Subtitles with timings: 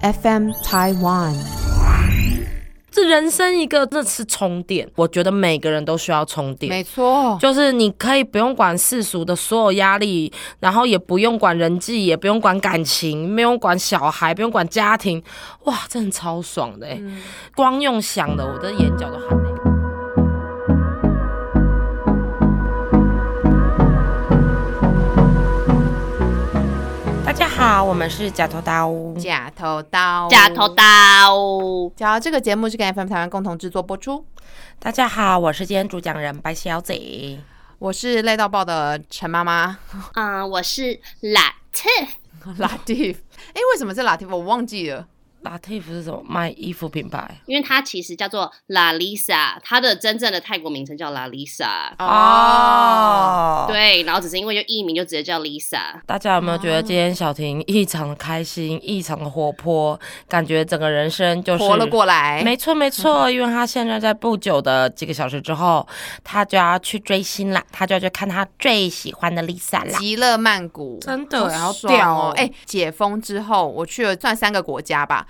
[0.00, 1.34] FM Taiwan。
[2.90, 4.88] 这人生一个，这是充电。
[4.94, 6.70] 我觉得每个人都需要充电。
[6.70, 15.22] 没错，就是你可以不用管世俗的所有压力，然后也不用管人际，也不用管感情，不用管小孩，不用管家庭，
[15.64, 17.02] 哇，真的超爽的、欸！
[17.54, 19.18] 光用想的，我的眼角都
[27.58, 28.88] 好，我们是假头刀。
[29.18, 30.68] 假头刀，假头。
[30.68, 34.24] 刀，假如这个节目是跟 FM 台湾共同制作播出。
[34.78, 37.40] 大家好，我是今天主讲人白小姐。
[37.80, 39.76] 我是累到爆的陈妈妈
[40.14, 43.16] 嗯，我是 Latif，Latif。
[43.52, 44.28] 哎，为什么是 Latif？
[44.28, 45.08] 我忘记了。
[45.44, 46.22] Latif 是什么？
[46.26, 47.40] 卖衣服品牌。
[47.46, 59.98] 因为它其实叫做 La Lisa，它的真正的泰国名称叫 La Lisa，、哦，对，然后只是因为就艺名就直接叫 Lisa，大家有没有觉得今天小婷异常的开心，异常的活泼，
[60.28, 62.42] 感觉整个人生就是活了过来。
[62.42, 65.86] 没错没错， 因为她现在在不久的几个小时之后，
[66.24, 69.98] 她就要去追星啦，她就要去看她最喜欢的 Lisa 啦。
[69.98, 75.26] 极乐曼谷，真的好爽屌哦哎、解封之后，我去了算三个国家吧。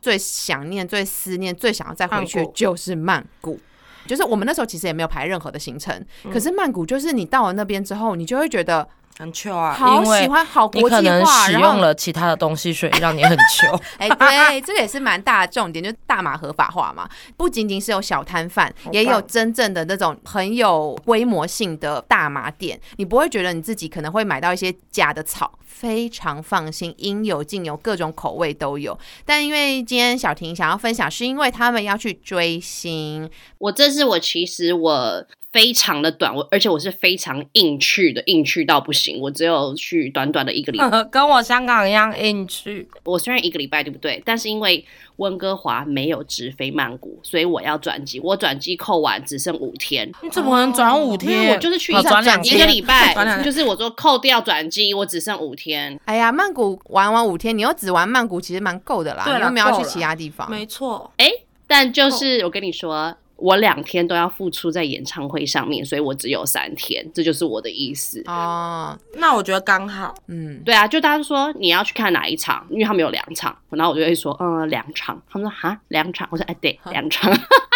[0.00, 3.58] 最想念、最思念、最想要再回去就是曼谷。
[4.06, 6.32] 就是我们那时候其实也没有排任何的行程，嗯。
[6.32, 13.80] 可是曼谷就是你到了那边之后，你就会觉得很糗啊，好喜欢，好你国际可能化，使用了其他的东西，所以让你很糗。
[13.98, 17.08] 哎、对，这个也是蛮大的重点，就是大麻合法化嘛。
[17.36, 28.98] 不仅仅是有小摊贩，也有真正的那种很有规模性的大麻店，你不会觉得你自己可能会买到一些假的草，非常放心，应有尽有，各种口味都有。
[29.24, 40.88] 但因为今天小婷想要分享，是因为他们要去追星，我这是我其实我非常的短，我而且我是非常硬去的，硬去到不行，我只有去短短的一个礼拜。
[41.12, 44.82] 跟我香港一样硬去，我虽然一个礼拜对不对，但是因为
[45.16, 50.10] 温哥华没有直飞曼谷，所以我要转机，我转机扣完只剩五天。
[50.22, 51.48] 你怎么能转五天？
[51.48, 53.14] 为我就是去一下转两一个礼拜
[53.44, 56.00] 就是我说扣掉转机，我只剩五天。
[56.06, 59.24] 哎呀，曼谷玩完五天，你又只玩曼谷，其实蛮够的啦。
[59.24, 60.50] 对啦你又没有要去其他地方。
[60.50, 61.12] 没错。
[61.18, 61.30] 哎，
[61.66, 68.22] 但就是我跟你说，我两天都要付出在演唱会上面，所以我只有三天，这就是我的意思。
[68.26, 75.20] 哦，那我觉得刚好，嗯，对啊，就大家说你要去看哪一场，因为他们有两场，然后我就会说，嗯，两场。
[75.28, 76.28] 他们说哈，两场。
[76.30, 77.30] 我说，哎，对，两场。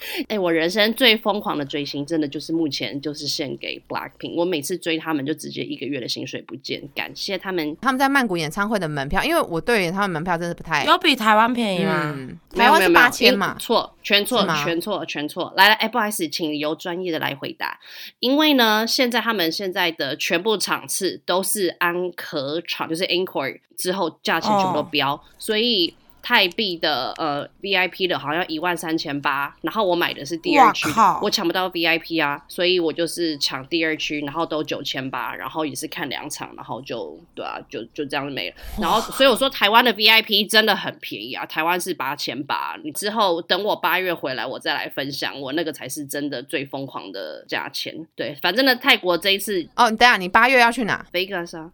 [0.28, 4.34] 哎、我人生最疯狂的追星，真的就是目前就是献给 Blackpink。
[4.36, 7.76] 我每次追他们，就直接一个月的薪水不见，感谢他们。
[7.80, 12.14] 他们在曼谷演唱会的门票，因为我对于他们门票真的不太有比台湾便宜吗？
[12.16, 15.52] 嗯，没有台湾是八千嘛因，错，全错，全错，全错。
[15.56, 17.78] 来来，哎，不好意思，请由专业的来回答。
[18.20, 25.94] 因为呢，现在他们现在的全部场次都是安可场，就是 Encore 之后价钱全部都哦标，所以。
[26.22, 30.88] 泰币的呃 VIP 的好像一万三千八，然后我买的是第二区，
[31.22, 38.56] 我抢不到 VIP 啊，所以我就是抢第二区，然后都九千八，然后也是看两场，然后就对啊，就就这样没了。
[38.78, 47.94] 然后所以我说台湾的 VIP 真的很便宜啊，台湾是八千八，你之后等我八月回来，我再来分享，我那个才是真的最疯狂的价钱。
[48.14, 51.70] 对，反正呢，泰国这一次哦，你等一下，你八月要去哪？Vegas 啊，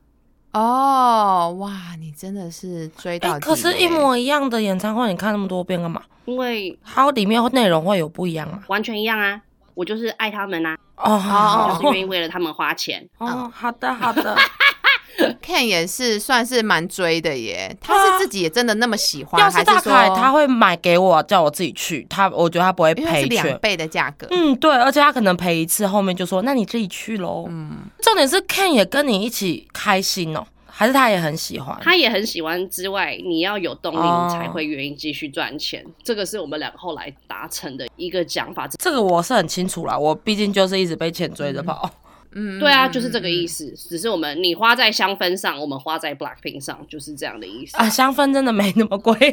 [0.59, 6.01] 哦，哇，你真的是追到可是，一模一样的演唱会，你看那么多遍干嘛？
[6.25, 8.63] 因为它里面内容会有不一样吗？
[8.69, 9.39] 完全一样啊，
[9.75, 13.07] 我就是爱他们啊，哦，好就是愿意为了他们花钱。
[13.19, 14.35] 哦，好的，好的。
[15.43, 22.07] Ken 也是算是蛮追的耶，他是自己也真的那么喜欢，要是大凯，他会买给我，叫我自己去。
[22.09, 23.45] 他，我觉得他不会赔全。
[23.45, 27.47] 两倍的价格，嗯，对，而且他可能赔一次，后面就说那你自己去喽。
[27.49, 31.79] 嗯，重点是 Ken 也跟你一起开心哦，还是他也很喜欢？
[31.81, 35.85] 他也很喜欢之外，你要有动力，哦你才会愿意继续赚钱。
[36.03, 38.69] 这个是我们两个后来达成的一个讲法。
[38.79, 41.91] 这个我是很清楚啦，我毕竟就是一直被钱追着跑。
[41.93, 42.06] 嗯，
[42.61, 43.71] 对啊，就是这个意思。
[43.73, 47.77] 只是我们你花在香氛上，我们花在 Blackpink 上，就是这样的意思。
[47.77, 49.15] 啊，香氛真的没那么贵，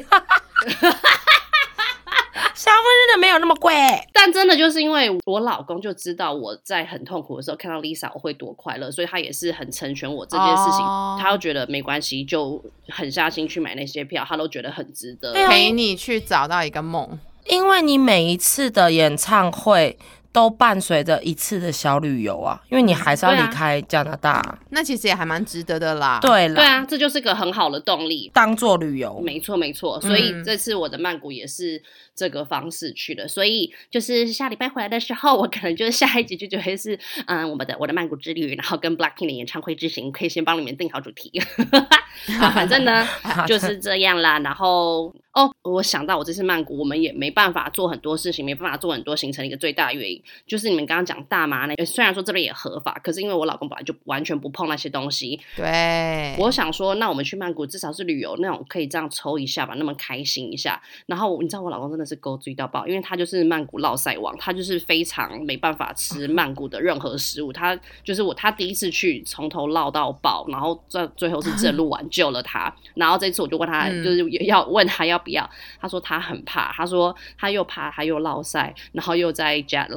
[2.55, 3.73] 香氛真的没有那么贵。
[4.13, 10.85] 但真的就是因为我老公就知道我在很痛苦的时候看到 Lisa 我会多快乐，所以他也是很成全我这件事情。
[10.85, 15.33] 哦他又觉得没关系，就狠下心去买那些票，他都觉得很值得。
[15.47, 19.97] 陪你去找到一个梦，因为你每一次的演唱会
[20.33, 24.59] 都伴随着一次的小旅游啊，因为你还是要离开加拿大啊。
[24.71, 28.29] 那其实也还蛮值得的啦。，对啦，对啊，这就是个很好的动力。
[28.33, 29.21] 当做旅游。
[29.21, 31.81] 没错，没错，所以嗯这次我的曼谷也是
[32.15, 36.97] 这个方式去的，所以就是下礼拜回来的时候，我可能就是下一集就就会是
[37.27, 41.31] 嗯我们的我的曼谷之旅，然后跟 Blackpink 的演唱会之行，可以先帮你们定好主题。
[42.41, 43.07] 啊，反正呢
[43.47, 44.39] 就是这样啦。
[44.39, 60.81] 然后哦，我想到我这次曼谷，我们也没办法做很多事情，没办法做很多行程一个最大原因，就是你们刚刚讲大麻那，虽然说这边也合法，可是因为我老公本来就完全不碰那些东西，对，我想说，那我们去曼谷至少是旅游那种可以这样抽一下吧，那么开心一下。
[61.05, 67.51] 然后你知道我老公真的是勾追到爆，因为他就是曼谷落塞王，他就是非常没办法吃 曼谷的任何食物。
[67.53, 72.73] 他就是我，他第一次去从头唠到爆，然后最最后是正路挽救了他。
[72.95, 75.49] 然后这次我就问他，嗯就是要问他要不要，
[75.79, 79.87] 他说他很怕，他说他又怕他又落塞，然后又在 jet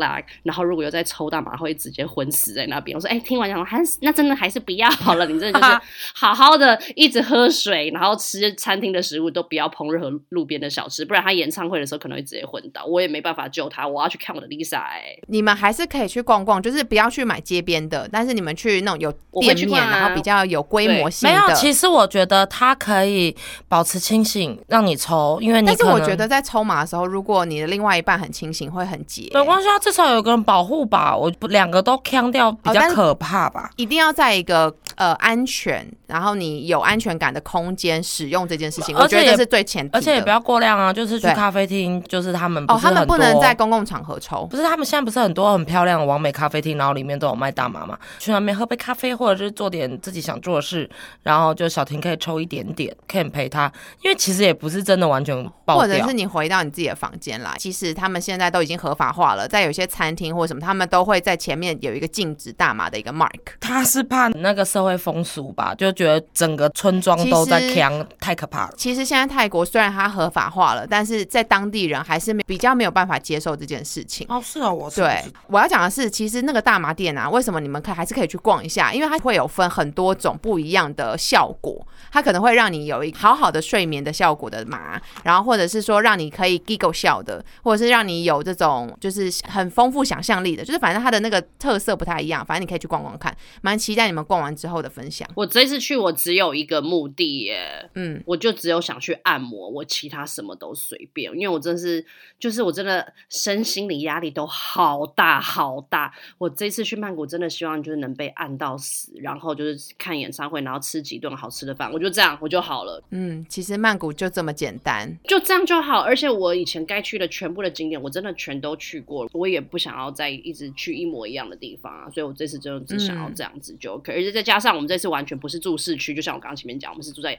[0.42, 2.96] 然后如果又再抽大麻会直接昏死在那边。
[2.96, 5.80] 我说哎、听完讲还是那真的还是不要好了，你真的就是
[6.14, 12.84] 好好的一直喝水，然后吃餐厅的食物，都不要碰任何路边的小吃，不然他演唱会的时候可能会直接昏倒。
[12.84, 21.34] 我也没办法救他，我要去看我的 Lisa 哎、你们还是可以去逛逛，就是不要去买街边的，但是你们去那种有店面，啊然后比较有规模性的。
[21.34, 23.34] 没有，其实我觉得他可以
[23.68, 29.30] 保持清醒，让你抽，因为你但是可能我觉得在抽麻的时候，如果你的另外一半很清醒，会很急。
[29.34, 31.16] 没关系啊，至少有个人保护吧。
[31.16, 33.70] 我两个都腔掉，比较可怕吧。
[33.76, 39.88] 一定要在一个呃安全，然后你有安全感的空间使用这件事情，我觉得这是最前。
[39.92, 44.44] 而且也不要过量啊，就是去咖啡厅，就是他们哦，他们不能在公共场合抽。
[44.46, 47.96] 不是他们现在不是很多很漂亮的完美咖啡厅，然后里面都有卖大麻嘛？
[48.18, 50.90] 去那边喝杯咖啡，或者是做点自己想做的事，
[51.22, 53.72] 然后就小婷可以抽一点点，Ken 陪他，
[54.02, 56.16] 因为其实也不是真的完全爆掉或者是。
[56.16, 57.54] 你回到你自己的房间来。
[57.58, 63.28] 其实他们现在都已经合法化了，在有些餐厅或者什么，他们都会在前面有一个禁止大麻的一个 mark。
[63.60, 68.74] 他是怕那个社会风俗吧，就觉得整个村庄都在其实呛，太可怕了。
[68.76, 74.26] 其实现在泰国虽然它合法化了，但是在当地人还是没比较没有办法接受这件事情。
[74.28, 78.92] 哦，是啊，我是对，我要讲的是，其实那个大麻店啊，为什么你们可以还是可以去逛一下？
[78.92, 95.28] 因为它会有分很多种不一样的效果，它可能会让你有一好好的睡眠的效果的麻，然后或者是说让你可以 giggle 笑的，或者是让你有这种就是很丰富想象力的，就是反正它的那个特色不太一样，反正你可以去逛逛看，蛮期待你们逛完之后的分享。
[95.34, 102.04] 我这次去我只有一个目的耶，嗯，我就只有想去按摩，我其他什么都随便，因为我真是，
[102.38, 106.12] 就是我真的身心理压力都好大好大。
[106.38, 115.14] 我这次去曼谷真的希望就是能被按到死，然后就是看演唱会，然后吃几顿好吃的饭，我就这样我就好了，嗯，其实曼谷就这么简单。
[115.24, 116.00] 就这样就好。
[116.00, 124.12] 而且我以前该去的全部的景点，我真的全都去过了，我也不想要再一直去一模一样的地方啊，所以我这次就只想要这样子就 OK。
[124.12, 127.38] 而且再加上我们这次完全不是住市区，就像我刚刚前面讲，我们是住在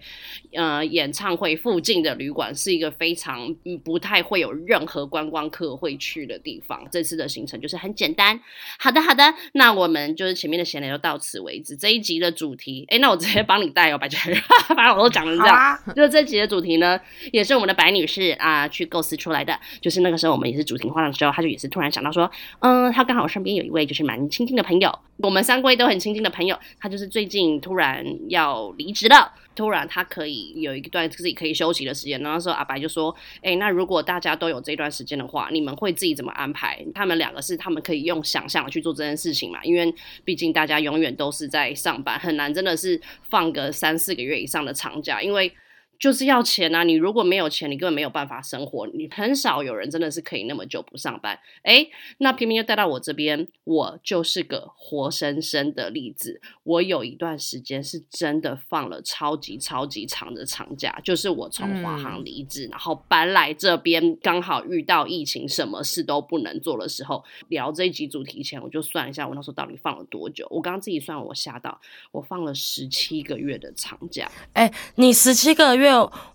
[0.54, 6.86] 呃演唱会附近的旅馆，是一个非常嗯不太会有任何观光客会去的地方。
[6.92, 8.40] 这次的行程就是很简单。
[8.80, 11.76] 好的，好的，那我们就是前面的闲聊就到此为止。
[11.76, 14.20] 这一集的主题，哎，那我直接帮你带哦，白娟，
[14.76, 15.56] 反正我都讲成这样。
[15.56, 17.00] 啊，就这集的主题呢，
[17.32, 19.58] 也是我们的白女士啊、去构思出来的。
[19.82, 22.30] 就是那个时候我们也是主题化的时候，她就也是突然想到说，
[22.60, 29.34] 嗯，她刚好身边有一位就是蛮亲近的朋友，我们三位都很亲近的朋友，她就是最近突然要离职了。
[29.56, 32.22] 突然，他可以有一段自己可以休息的时间。
[32.22, 39.60] 然后那时候阿白就说：“哎、那如果大家都有这段时间的话，你们会自己怎么安排？”他们两个是他们可以用想象去做这件事情嘛？
[39.64, 39.92] 因为
[40.24, 45.52] 毕竟大家永远都是在上班，很难真的是放个三四个月以上的长假，因为
[46.00, 46.84] 就是要钱啊！
[46.84, 48.88] 你如果没有钱，你根本没有办法生活。
[48.88, 51.40] 你很少有人真的是可以那么久不上班。
[51.64, 56.42] 诶，那偏偏又带到我这边，我就是个活生生的例子。
[56.64, 67.24] 我有一段时间是真的放了超级超级长的长假，就是我从华航离职，然后搬来这边，刚好遇到疫情，什么事都不能做的时候。
[67.50, 70.48] 聊这一集主题前，我就算一下我那时候到底放了多久。
[70.50, 71.80] 我刚刚自己算，我吓到，
[72.12, 74.30] 我放了十七个月的长假。
[74.54, 75.87] 哎、你十七个月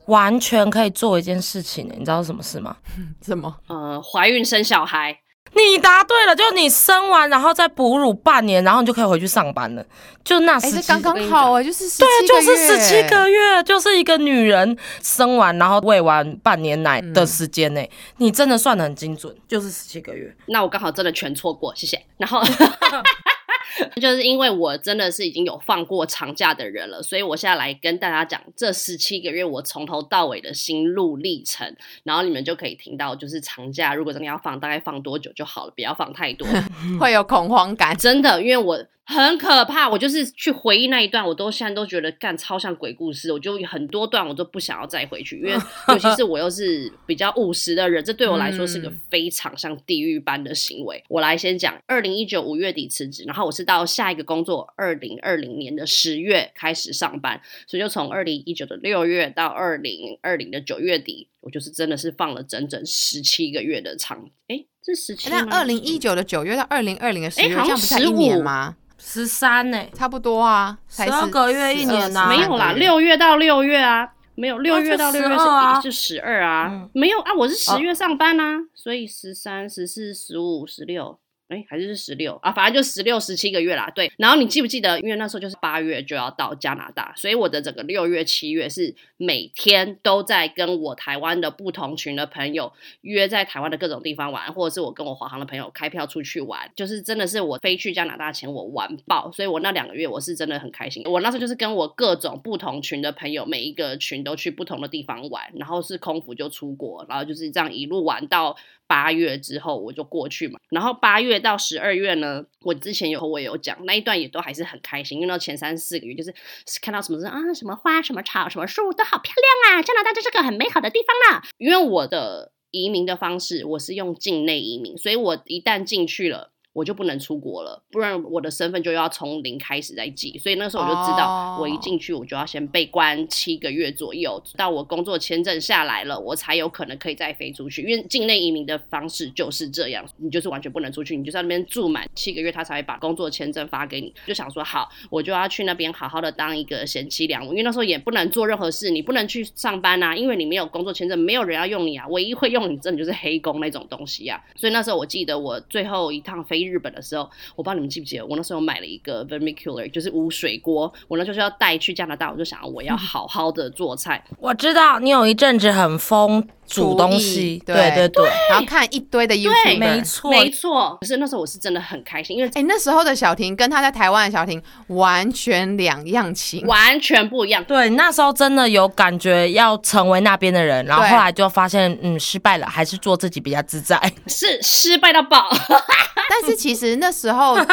[0.06, 2.76] 完全可以做一件事情，你知道是什么事吗？
[3.24, 3.54] 什么？
[3.68, 5.16] 呃，怀孕生小孩，
[5.54, 9.84] 你答对了，就你生完然后再哺乳半年，然后你就可以回去上班了，
[10.24, 20.34] 就那哎、十七刚刚好哎、就是对，七就是十七个月，就是一个女人生完然后喂完半年奶的时间内，你真的算的很精准，就是十七个月。
[20.46, 22.00] 那我刚好真的全错过，谢谢。
[22.16, 22.40] 然后
[24.00, 36.46] 就是因为我真的是已经有放过长假的人了，所以我现在来跟大家讲这十七个月我从头到尾的心路历程，然后你们就可以听到，就是长假如果真的要放，大概放多久就好了，不要放太多，
[37.00, 37.96] 会有恐慌感。
[37.96, 38.84] 真的，因为我。
[39.04, 45.52] 很可怕，我就是去回忆那一段，我都现在都觉得干超像鬼故事，我就很多段我都不想要再回去，因为
[45.88, 51.02] 尤其是我又是比较务实的人，这对我来说是个非常像地狱般的行为。
[51.08, 68.76] 我来先讲，二零一九五月底辞职，然后我是到下一个工作二零二零年的十月开始上班，所以就从二零一九的六月到二零二零的九月底，我就是真的是放了整整十七个月的长，哎，这十七那二零一九的九月到二零二零的十月，这样不是一年吗？
[69.04, 75.36] 十三呢，差不多啊，十二个月一年呐，没有啦，六月到六月啊，没有六月到六月
[75.82, 81.18] 是是十二啊，没有啊，我是十月上班啊，所以十三、十四、十五、十六。
[81.52, 83.90] 哎，还是是十六啊，反正就十六、十七个月啦。
[83.94, 84.98] 对，然后你记不记得？
[85.00, 101.02] 因为那时候就是八月就要到加拿大，所以我的整个六月、七月是每天都在跟我台湾的不同群的朋友约在台湾的各种地方玩，或者是我跟我华航的朋友开票出去玩，就是真的是我飞去加拿大前我玩爆，所以我那两个月我是真的很开心。
[101.04, 108.56] 我那时候就是跟我各种不同群的朋友，每一个群都去不同的地方玩，然后是空服就出国，然后就是这样一路玩到。
[108.92, 116.34] 八月之后我就过去嘛，然后八月到十二月呢，我之前有我有讲那一段也都还是很开心，因为到前三四个月就是
[116.82, 119.32] 看到什么啊什么花什么草什么树都好漂
[119.64, 121.42] 亮啊，加拿大就是个很美好的地方啦。
[121.56, 126.52] 因为我的移民的方式我是用境内移民，所以我一旦进去了。
[126.72, 130.38] 我就不能出国了，不然我的身份就要从零开始再记。
[130.38, 137.82] 所以那时候我就知道，我一进去我就要先被关七个月左右，到我工作签证下来了，我才有可能可以再飞出去。
[137.82, 144.10] 因为境内移民的方式就是这样，你就是完全不能出去，你就在那边住满七个月，他才会把工作签证发给你。
[144.26, 154.42] 就想说好，我就要去那边好好的当一个贤妻良母，因为那时候也不能做任何事，你不能去上班啊，因为你没有工作签证，没有人要用你啊，唯一会用你真的就是黑工那种东西啊。
[154.56, 156.61] 所以那时候我记得我最后一趟飞。
[156.64, 157.22] 日本的时候，
[157.56, 160.92] 我不知道你们记不记得，我那时候买了一个 vermicular，就是无水锅。
[161.08, 164.22] 我那就是要带去加拿大，我就想我要 好好的做菜。
[164.38, 166.46] 我知道你有一阵子很疯。
[166.64, 170.96] 煮东西，对对对，然后看一堆的 YouTube，没错没错。
[171.02, 177.62] 可是那时候我是真的很开心，因为哎，那时候的小婷跟她在台湾的小婷完全两样情，完全不一样。
[177.64, 184.00] 对，那时候真的有感觉要成为那边的人，然后后来就发现，嗯，失败了，还是做自己比较自在。
[184.28, 185.50] 是失败到爆，
[186.30, 187.66] 但是其实那时候， 但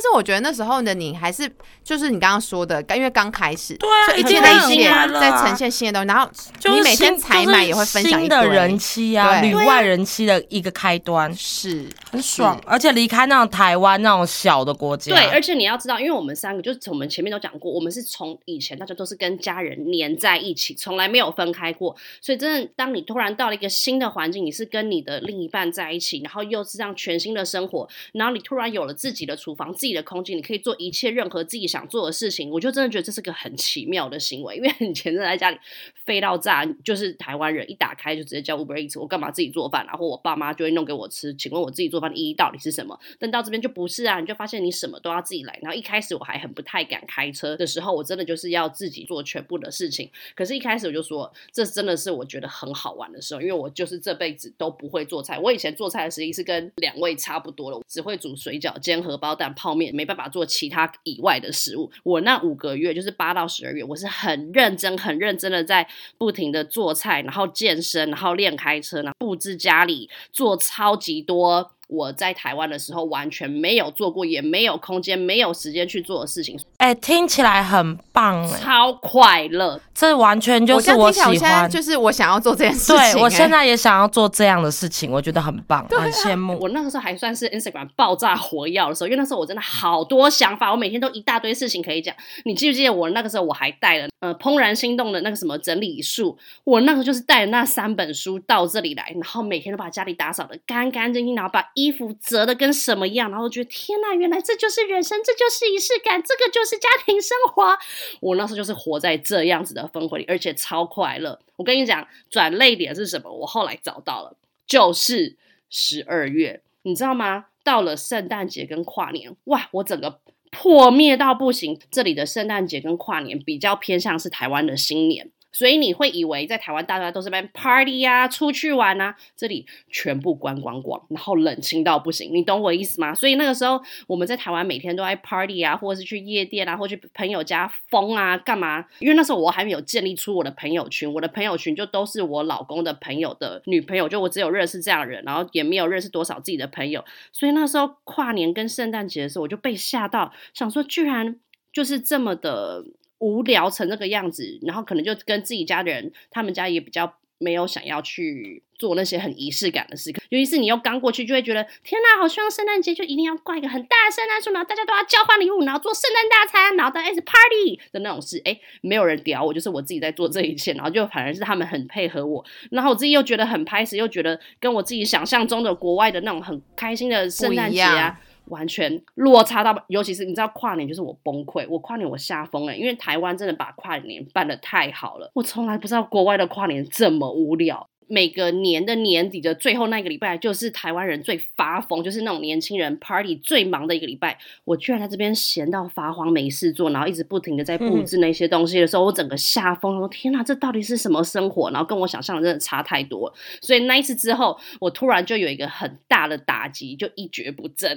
[0.00, 1.50] 是我觉得那时候的你还是
[1.82, 6.30] 就是你刚刚说的，因为刚开始，对啊，一切一切在呈现新的东西，然后
[6.74, 35.58] 你每天采买也会分享一的人妻啊，旅外人妻的一个开端，是很爽，而且离开那种台湾那种小的国家，对，而且你要知道，因为我们三个就是我们前面都讲过，我们是从以前大家都是跟家人黏在一起，从来没有分开过，所以真的，当你突然到了一个新的环境，你是跟你的另一半在一起，然后又是这样全新的生活，然后你突然有了自己的厨房、自己的空间，你可以做一切任何自己想做的事情，我就真的觉得这是个很奇妙的行为，因为你前阵在家里
[36.04, 38.74] 飞到炸，就是台湾人一打开就直接叫 Uber。
[39.00, 39.86] 我干嘛自己做饭？
[39.86, 41.32] 然后我爸妈就会弄给我吃。
[41.34, 42.98] 请问我自己做意义到底是什么？
[43.18, 44.18] 但到这边就不是啊！
[44.18, 45.56] 你就发现你什么都要自己来。
[45.62, 50.10] 然后一开始我还很不太敢开车的时候，我真的就是要自己做全部的事情。
[50.34, 55.38] 可是，一开始我就说，这真的是我觉得很好玩的时候，因为我就是这辈子都不会做菜。
[55.38, 61.90] 我以前做菜的实力是跟两位差不多了，只会煮水饺、煎荷包蛋、泡面，没办法做其他以外的食物。
[62.02, 65.86] 我那五个月就是八到十二月，我是很认真、很认真的在
[66.18, 71.72] 不停的做菜，然后健身，然后练开车然后，布置家里，做超级多。
[71.94, 76.58] 我在台湾的时候完全没有做过，也没有空间、没有时间去做的事情。
[76.84, 79.80] 哎，听起来很棒，超快乐。
[79.94, 82.96] 这完全就是我喜欢，就是我想要做这件事情。
[82.96, 86.58] 对我现在也想要做这样的事情，我觉得很棒，很羡慕。
[86.60, 92.14] 我那个时候还算是 Instagram 爆炸火药的时候，因为那时候我真的好多想法，我每天都一大堆事情可以讲。
[92.44, 96.36] 你记不记得我那个时候我还带了呃怦然心动的那个什么整理术？
[96.64, 107.76] 我那个就是带了那三本书到这里来，然后每天都把家里打扫的干干净净，然后把衣服折的跟什么一样，然后觉得天呐，原来这就是人生，这就是仪式感，这个就是家庭生活。
[108.20, 111.38] 我那时候就是活在这样子的氛围里，而且超快乐。
[111.56, 113.30] 我跟你讲，转泪点是什么？
[113.32, 115.36] 我后来找到了，就是
[115.70, 117.46] 十二月，你知道吗？
[117.62, 121.80] 到了圣诞节跟跨年，哇，我整个破灭到不行。
[121.90, 125.30] 这里的圣诞节跟跨年比较偏向是台湾的新年。
[125.54, 133.14] 所以你会以为在台湾大家都是在 party 啊，出去玩啊，这里全部关光光，然后冷清到不行，你懂我意思吗？
[133.14, 138.84] 所以那个时候我们在台湾每天都在 party 啊，或者是去夜店啊，或去朋友家疯啊，干嘛？
[138.98, 151.38] 因为那时候我还没有建立出我的朋友群，我的朋友群就都是我老公的朋友的女朋友，就我只有认识这样的人，然后也没有认识多少自己的朋友，所以那时候跨年跟圣诞节的时候，我就被吓到，想说居然
[151.72, 152.84] 就是这么的。
[153.18, 160.10] 无聊成这个样子，然后可能就跟自己家的人，他们家也比较没有想要去做那些很仪式感的事。
[160.30, 168.40] 尤其是你又刚过去，就会觉得天哪，好希望圣诞节就一定要挂一个很大的圣诞树，然后大家都要交换礼物，然后做圣诞大餐，然后大家一起 party 的那种事。
[168.44, 178.20] 哎，没有人屌我，就是我自己在做这一切，然后就反而是他们很配合我，然后我自己又觉得很拍死，又觉得跟我自己想象中的国外的那种很开心的圣诞节啊。
[178.46, 187.88] 完全落差到，尤其是你知道跨年就是我崩溃，我跨年我吓疯了，因为台湾真的把跨年办的太好了，我从来不知道国外的跨年这么无聊。
[188.06, 194.38] 每个年的年底的最后那个礼拜，就是台湾人最发疯，就是那种年轻人 party 最忙的一个礼拜。
[194.64, 200.08] 我居然在这边闲到发慌没事做，然后一直不停的在布置那些东西的时候，我整个吓疯了。
[200.08, 201.70] 天哪，这到底是什么生活？
[201.70, 203.32] 然后跟我想象的真的差太多。
[203.60, 207.96] 所以那一次之后，我突然就有一个很大的打击，就一蹶不振。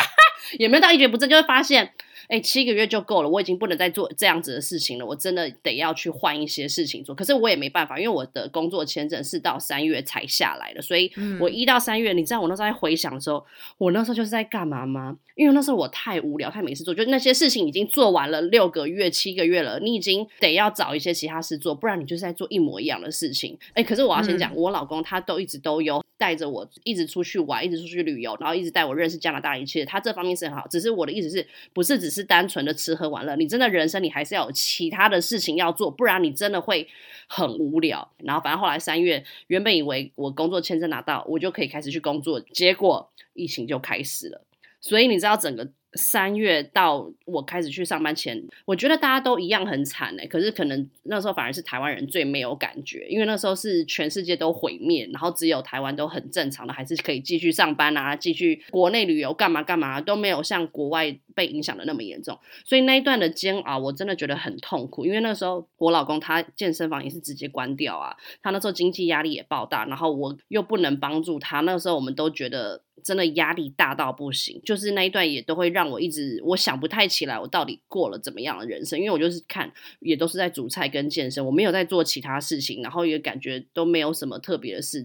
[0.58, 1.92] 也没有到一蹶不振，就会发现。
[2.28, 7.14] 哎，七个月就够了，我已经不能再做这样子的事情了，我真的得要去换一些事情做。
[7.14, 13.44] 可是我也没办法，因为我的工作签证是到三月才下来的，所以我一到三月，你知道我那时候在回想的时候，
[13.78, 15.16] 我那时候就是在干嘛吗？
[15.34, 23.58] 因为那时候我太无聊，太没事做，就那些事情已经做完了六个月、七个月了，你已经得要找一些其他事做，不然你就是在做一模一样的事情。
[23.74, 30.66] 哎，可是我要先讲，我老公他都一直都有带着我一直出去玩，一直出去旅游，然后一直带我认识加拿大一切，他这方面是很好。
[30.68, 33.36] 只是我的意思是不是只是是单纯的吃喝玩乐？
[33.36, 36.88] 你真的人生你还是要有其他的事情要做，不然你真的会
[37.28, 38.10] 很无聊。
[38.18, 44.42] 然后反正后来三月，原本以为我工作签证拿到，我就可以开始去工作，结果疫情就开始了。
[44.80, 45.68] 所以你知道整个。
[45.96, 62.38] 三月到我开始去上班前，我觉得大家都一样很惨哎，可是可能那时候反而是台湾人最没有感觉，因为那时候是全世界都毁灭，然后只有台湾都很正常的，还是可以继续上班啊，继续国内旅游干嘛干嘛，都没有像国外被影响的那么严重。
[62.64, 72.82] 所以那一段的煎熬，我真的觉得很痛苦，因为那时候我老公他健身房也是直接关掉啊，他那时候经济压力也爆大，然后我又不能帮助他，那个时候我们都觉得。
[73.04, 78.98] 真的压力大到不行，就是那一段也都会让我一直我想不太起来，我到底过了怎么样的人生？
[78.98, 85.04] 因为我就是看也都是在煮菜跟健身，我没有在做其他事情，然后也感觉都没有什么特别的事。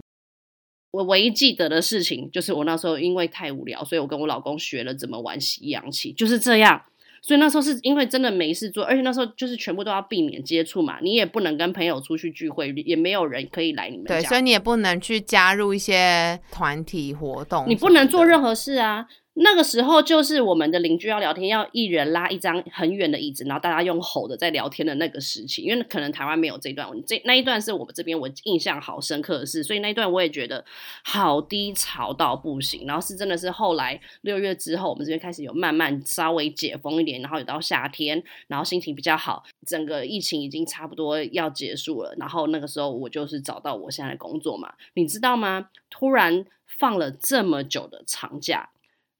[0.92, 6.84] 我唯一记得的事情就是我那时候因为太无聊，所以我跟我老公学了怎么玩吸氧气，就是这样。
[7.22, 19.06] 所以那时候是因为真的没事做，而且那时候就是全部都要避免接触嘛，你也不能跟朋友出去聚会，也没有人可以来你们家，对，所以你也不能去加入一些团体活动，你不能做任何事啊。
[19.44, 25.64] 那个时候就是我们的邻居要聊天，要一人拉一张很远的椅子，然后大家用吼的在聊天的那个时期。
[25.64, 30.64] 因为可能台湾没有这段，这那一段是我们这边我印象好深刻的事，所以那一段我也觉得
[31.04, 32.86] 好低潮到不行。
[32.86, 42.14] 然后是真的是后来六月之后，我们这边开始有慢慢稍微解封一点，然后有到夏天，然后心情比较好，整个疫情已经差不多要结束了。
[42.20, 45.70] 然后那个时候我就是找到我现在的工作嘛，你知道吗？
[45.90, 48.70] 突然放了这么久的长假。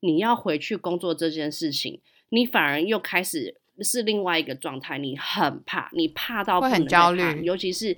[0.02, 7.98] 你要回去工作这件事情，你反而又开始是另外一个状态，你很怕，你怕到很焦虑，尤其是。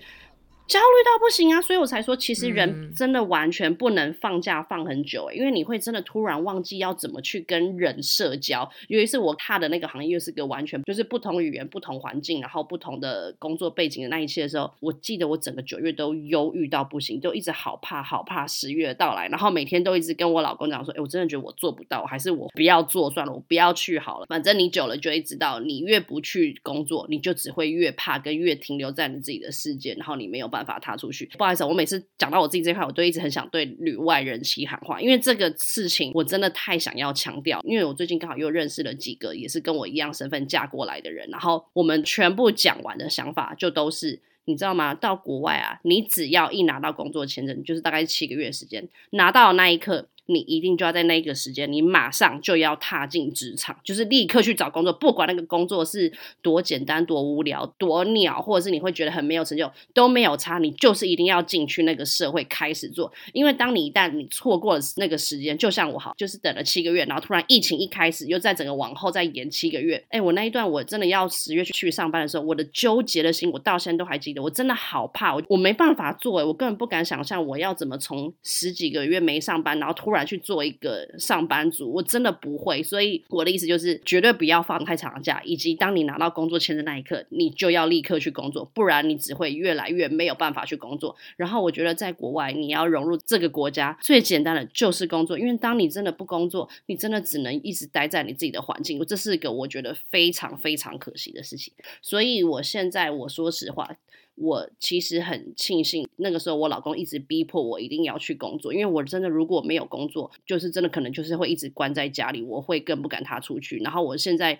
[0.74, 8.68] 焦虑到不行啊，所以我才说，其实人真的完全不能放假放很久，因为你会真的突然忘记要怎么去跟人社交。
[8.88, 24.26] 尤其是我踏的那个行业是个完全就是不同语言、不同环境，然后不同的工作背景的那一切的时候，我记得我整个九月都忧郁到不行，就一直好怕好怕十月到来，然后每天都一直跟我老公讲说：“哎，我真的觉得我做不到，还是我不要做算了，我不要去好了。
[24.26, 31.26] 反正你久了就会知道，你越不去工作，你就只会越怕，跟越停留在你自己的世界，然后你没有办法踏出去。
[31.38, 37.60] 不好意思，我每次讲到我自己这块，我都一直很想对旅外人妻喊话，因为这个事情我真的太想要强调。
[37.63, 44.93] 因为我最近刚好又认识了几个也是跟我一样身份嫁过来的人，然后我们全部讲完的想法就都是，你知道吗？
[44.93, 63.12] 到国外啊，你只要一拿到工作签证，就是大概七个月时间，拿到那一刻，你一定就要在那个时间，你马上就要踏进职场，就是立刻去找工作，不管那个工作是多简单、多无聊、多鸟，或者是你会觉得很没有成就，都没有差，你就是一定要进去那个社会开始做。
[63.34, 82.82] 因为当你一旦你错过了那个时间，就像我好，就是等了七个月，然后突然疫情一开始又在整个往后再延七个月，哎，我那一段我真的要十月去去上班的时候，我的纠结的心，我到现在都还记得，我真的好怕，我我没办法做，哎，我根本不敢想象我要怎么从十几个月没上班，然后突然去做一个上班族，我真的不会。
[82.84, 91.15] 所以我的意思就是，绝对不要放太长的假，以及当你拿到工作签的那一刻，你就要立刻去工作，不然你只会越来越没有办法去工作。
[91.38, 101.73] 然后我觉得在国外，你要融入这个国家，最简单的就是工作，因为当你真的不工作，你真的只能一直待在你自己的环境，这是一个我觉得非常非常可惜的事情。
[102.02, 103.89] 所以我现在我说实话。
[104.36, 113.78] 我其实很庆幸，那个时候我老公一直逼迫我一定要去工作，因为我真的如果没有工作，就是真的可能就是会一直关在家里，我会更不敢他出去。
[113.78, 114.60] 然后我现在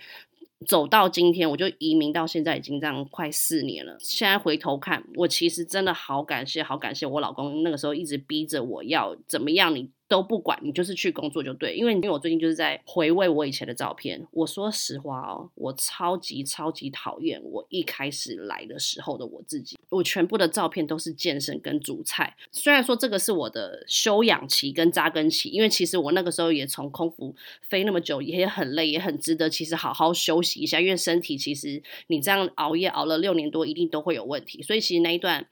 [0.68, 3.98] 走到今天，我就移民到现在已经这样快四年了。
[4.00, 9.90] 现在回头看，我其实真的好感谢，好感谢我老公那个时候一直逼着我要怎么样你。
[10.14, 14.24] 都不管你就是去工作就对，因为因为我最近就是在回味我以前的照片。
[14.30, 19.76] 我说实话哦，我超级超级讨厌我一开始来的时候的我自己。
[19.90, 22.38] 我全部的照片都是健身跟煮菜。
[22.52, 29.50] 虽然说这个是我的休养期跟扎根期，因为其实我那个时候也从空服飞那么久，也很累，也很值得。
[29.50, 34.62] 其实好好休息一下，因为身体其实你这样熬夜熬了六年多，一定都会有问题。
[34.62, 35.48] 所以其实那一段。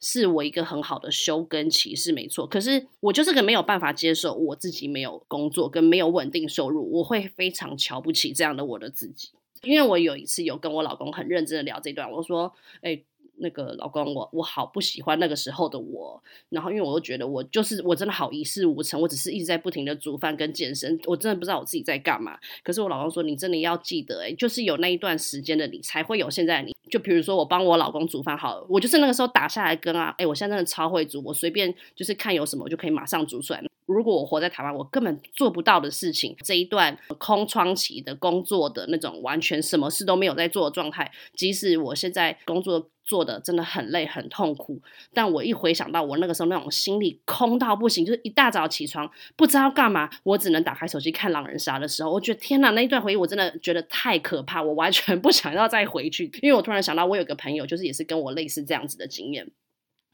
[0.00, 9.30] 是我一个很好的休耕期是没错，可是我就是个没有办法接受我自己没有工作跟没有稳定收入，我会非常瞧不起这样的我的自己。
[9.62, 13.02] 因为我有一次有跟我老公很认真的聊这段，我说：“哎。”
[13.38, 22.38] 那个老公，我我好不喜欢那个时候的我，然后因为我又觉得我就是我真的好一事无成，我只是一直在不停的煮饭跟健身，我真的不知道我自己在干嘛。
[22.64, 26.75] 可是我老公说，你真的要记得，哎，就是有那一段时间的你，才会有现在的你。
[26.90, 33.62] 就比如说我帮我老公煮饭，好了，我就是那个时候打下来跟啊，哎，我现在真的超会煮，我随便就是看有什么，我就可以马上煮出来。
[33.86, 44.82] 如果我活在台湾，我根本做不到的事情，这一段空窗期的工作的那种完全什么事都没有在做的状态，即使我现在工作做的真的很累很痛苦，
[45.14, 59.50] 但我一回想到我那个时候那种心里空到不行，就是一大早起床不知道干嘛，我只能打开手机看狼人杀的时候，我觉得天哪，那一段回忆我真的觉得太可怕，我完全不想要再回去，因为我突然想到我有个朋友，就是也是跟我类似这样子的经验，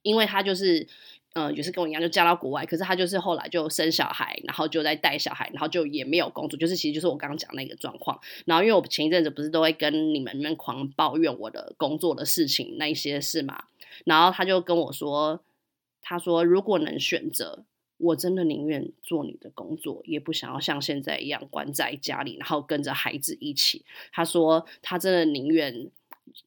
[0.03, 0.89] 因为他就是。
[1.35, 2.67] 嗯，也是跟我一样，就嫁到国外。
[2.67, 6.59] 可是他就是后来就生小孩，然后就在带小孩，然后就也没有工作。
[6.59, 8.21] 就是其实就是我刚刚讲那个状况。
[8.45, 13.65] 然后因为我前一阵子不是都会跟你们们狂抱怨我的工作的事情那一些事嘛。
[14.05, 15.43] 然后他就跟我说，
[16.03, 17.65] 他说如果能选择，
[17.97, 23.87] 我真的宁愿做你的工作，也不想要像现在一样关在家里，然后跟着孩子一起。
[24.13, 25.91] 他说他真的宁愿。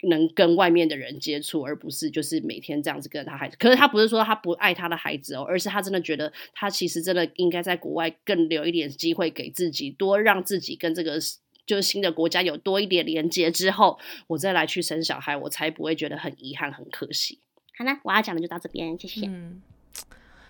[0.10, 3.56] 能跟外面的人接触，而不是就是每天这样子跟他孩子。
[3.60, 11.20] 可是他不是说他不爱他的孩子哦，而是他真的觉得他其实真的应该在国外更留一点机会给自己，多让自己跟这个
[11.66, 17.40] 就是新的国家有多一点连接之后，我再来去生小孩，我才不会觉得很遗憾、很可惜。
[17.78, 19.28] 好了，我要讲的就到这边，谢谢。
[19.28, 19.62] 嗯，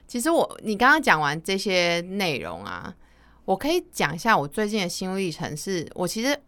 [0.08, 2.96] 其实我你刚刚讲完这些内容啊，
[3.46, 6.40] 我可以讲一下我最近的心路历程，是我其实。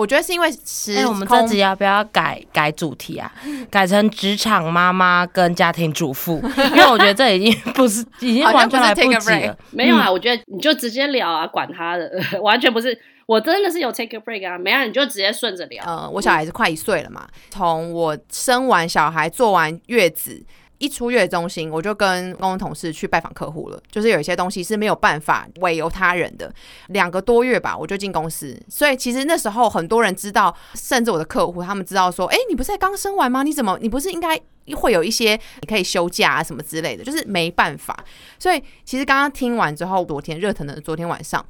[0.00, 3.30] 我觉得是因为时我们这集要不要改改主题啊？
[3.70, 9.56] 改成职场妈妈跟家庭主妇， 因为我觉得这已经不是 已经完全来不及了。
[9.70, 12.10] 没有啊，我觉得你就直接聊啊，管他的，
[12.40, 12.98] 完全不是。
[13.26, 15.84] 我真的是有 take a break 啊，没啊，你就直接顺着聊。
[15.86, 20.42] 呃，我小孩子快一岁了嘛，从我生完小孩做完月子。
[20.80, 23.80] 一出月中心，我就跟公共同事去拜访客户了。
[23.90, 26.50] 就是有一些东西是没有办法委由他人的。
[26.88, 28.58] 两个多月吧，我就进公司。
[28.66, 33.42] 所以其实那时候很多人知道，甚至我的客户他们知道说：“哎，你不是刚生完吗？
[33.42, 34.40] 你怎么你不是应该
[34.74, 37.94] 会有一些你可以休假啊什么之类的？”就是没办法。
[38.38, 41.44] 所以其实刚刚听完之后，昨天热腾的昨天晚上，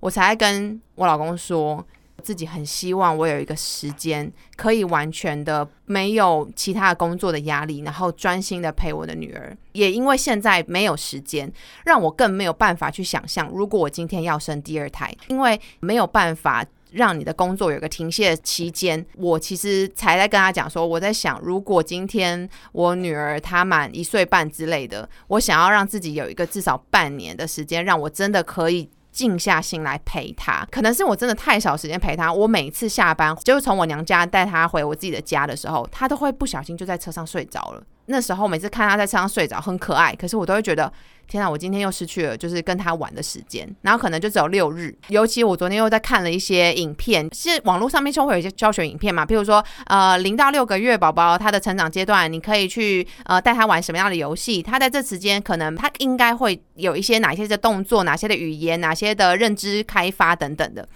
[0.00, 1.86] 我才跟我老公说。
[2.22, 9.54] 自己很希望我有一个时间可以完全的没有其他工作的压力，然后专心的陪我的女儿。
[9.72, 11.52] 也因为现在没有时间，
[11.84, 19.04] 让我更没有办法去想象，如果我今天要生第二胎，因为没有办法让你的工作有个停歇期间。
[19.16, 28.88] 我其实才在跟他讲说，我在想，如果今天我女儿她满一岁半之类的，我想要让自己有一个至少半年的时间，让我真的可以。
[29.12, 32.32] 静下心来陪他，可能是我真的太少时间陪他。
[32.32, 37.82] 我每次下班就是从我娘家带他回我自己的家的时候，他都会不小心就在车上睡着了。
[38.06, 40.92] 那时候每次看他在车上睡着很可爱，可是我都会觉得
[41.28, 44.94] 天啊，我今天又失去了就是跟他玩的时间，然后可能就只有六日。
[45.08, 60.86] 尤其我昨天又在看了一些影片，是网络上面就会有一些教学影片嘛，譬如说呃零到六个月宝宝他的成长阶段，你可以去呃带他玩什么样的游戏，他在这时间可能他应该会有一些哪些的动作，哪些的语言，哪些的认知开发等等的。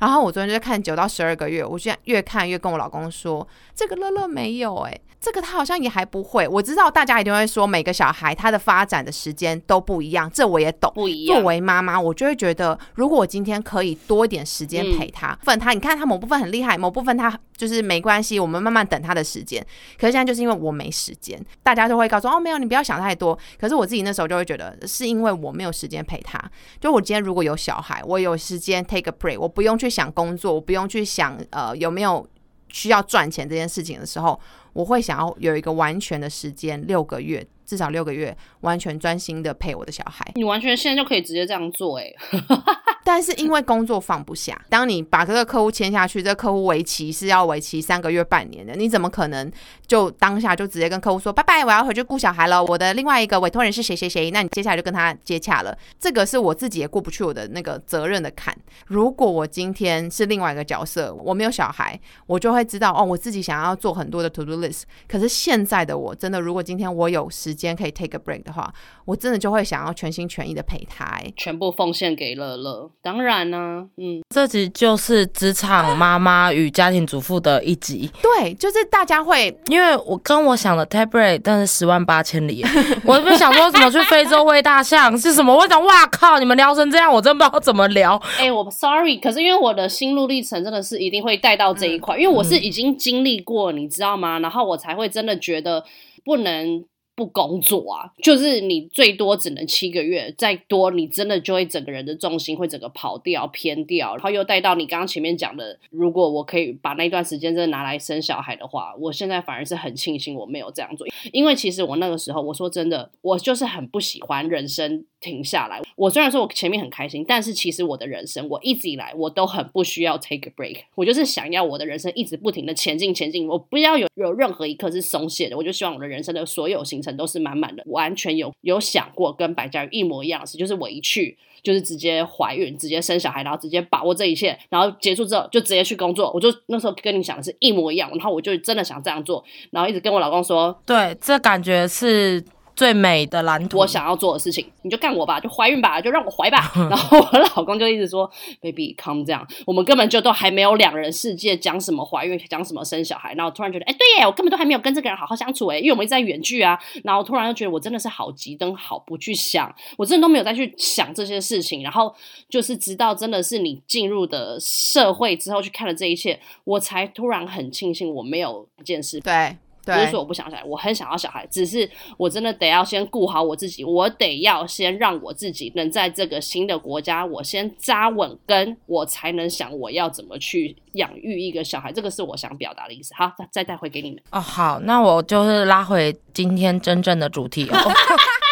[0.00, 6.46] 然后我昨天就在看九到十二个月，我现在越看越跟我老公说，这个乐乐没有哎、这个他好像也还不会。
[6.46, 10.92] 我知道大家一定会说每个小孩他的发展的时间都不一样，这我也懂。
[10.94, 11.36] 不一样。
[11.36, 19.64] 作为妈妈，我就会觉得，如果我今天可以多一点时间陪他，分他，你看他某部分很厉害，某部分他就是没关系，我们慢慢等他的时间。
[19.98, 23.38] 可是现在就是因为我没时间，大家都会告诉哦，没有，你不要想太多。
[23.58, 26.40] 可是我自己那时候就会觉得，是因为我没有时间陪他。
[26.80, 32.28] 就我今天如果有小孩，我有时间 take a break，我不用去去想工作，我不用去想呃有没有
[32.68, 34.38] 需要赚钱这件事情的时候，
[34.72, 40.24] 我会想要有一个完全的时间，六个月，至少六个月，完全专心的陪我的小孩。
[40.36, 42.14] 你完全现在就可以直接这样做、欸，
[43.04, 49.50] 但是因为工作放不下，当你把这个客户签下去，这个客户为期是要为期三个月、半年的，你怎么可能
[49.86, 55.76] 就当下就直接跟客户说拜拜，我要回去顾小孩了，我的另外一个委托人是谁谁谁，那你接下来就跟他接洽了。
[55.98, 58.56] 这个是我自己也过不去我的那个责任的坎。
[58.86, 64.82] 如果我今天是另外一个角色，我没有小孩，我就会知道哦，我自己想要做很多的 to do list。
[65.08, 68.72] 可是现在的我真的，如果今天我有时间可以 take a break 的话，
[69.06, 71.34] 我真的就会想要全心全意的陪他、欸。
[71.36, 72.90] 全部奉献给乐乐。
[73.02, 82.62] 当然呢、嗯，这集就是职场妈妈与家庭主妇的一集， 对，就是大家会因为我跟我想的 take break，但是十万八千里，
[83.04, 88.20] 我不想说怎么去非洲喂大象是什么，我想哇靠，你们聊成这样，我真不知道怎么聊。
[88.38, 94.38] 哎、我 sorry，可是因为我的心路历程真的是一定会带到这一块，因为我是已经经历过，你知道吗？
[94.40, 95.84] 然后我才会真的觉得
[96.24, 96.84] 不能。
[97.16, 115.80] 不工作啊，就是你最多只能七个月，再多你真的就会整个人的重心会整个跑掉、偏掉，然后又带到你刚刚前面讲的，如果我可以把那段时间真的拿来生小孩的话，我现在反而是很庆幸我没有这样做，因为其实我那个时候，我说真的，我就是很不喜欢人生停下来。
[115.96, 120.80] 我虽然说我前面很开心，但是其实我的人生，我一直以来我都很不需要 take a break。
[120.94, 125.56] 我就是想要我的人生一直不停的前进前进，我不要有有任何一刻是松懈的。
[125.56, 131.36] 我就希望我的人生的所有行程都是满满的，完全有有想过跟白嘉瑜一模一样的事，就是我一去。
[131.62, 136.30] 就是直接怀孕，直接生小孩，然后直接把握这一切，然后结束之后就直接去工作。
[136.32, 142.40] 我就那时候跟你想的是一模一样，然后我就真的想这样做，然后一直跟我老公说，对，这感觉是
[142.76, 143.78] 最美的蓝图。
[143.78, 146.70] 我想要做的事情，你就干我吧，就怀孕吧，就让我怀吧。
[146.88, 153.32] 然后我老公就一直说，baby come 这样，我们根本就都还没有两人世界，讲什么怀孕，讲什么生小孩。
[153.34, 156.78] 然后突然觉得，哎、对耶，我根本都还没有跟这个人好好相处哎，因为我们一直在远距啊。
[157.02, 161.82] 然后突然就觉得，我真的是好急灯，好不去想，我真的都没有再去想这些事情。
[161.82, 162.14] 然后
[162.50, 169.56] 就是直到真的是你进入的社会之后，去看了这一切，我才突然很庆幸我没有一件事对对
[169.86, 183.14] 不是说我不想小孩，我很想要小孩，只是我真的得要先顾好我自己，我得要先让我自己能在这个新的国家，我先扎稳根，我才能想我要怎么去养育一个小孩，这个是我想表达的意思。
[183.14, 184.20] 好，再再带回给你们。
[184.30, 187.76] 哦，好，那我就是拉回今天真正的主题哦。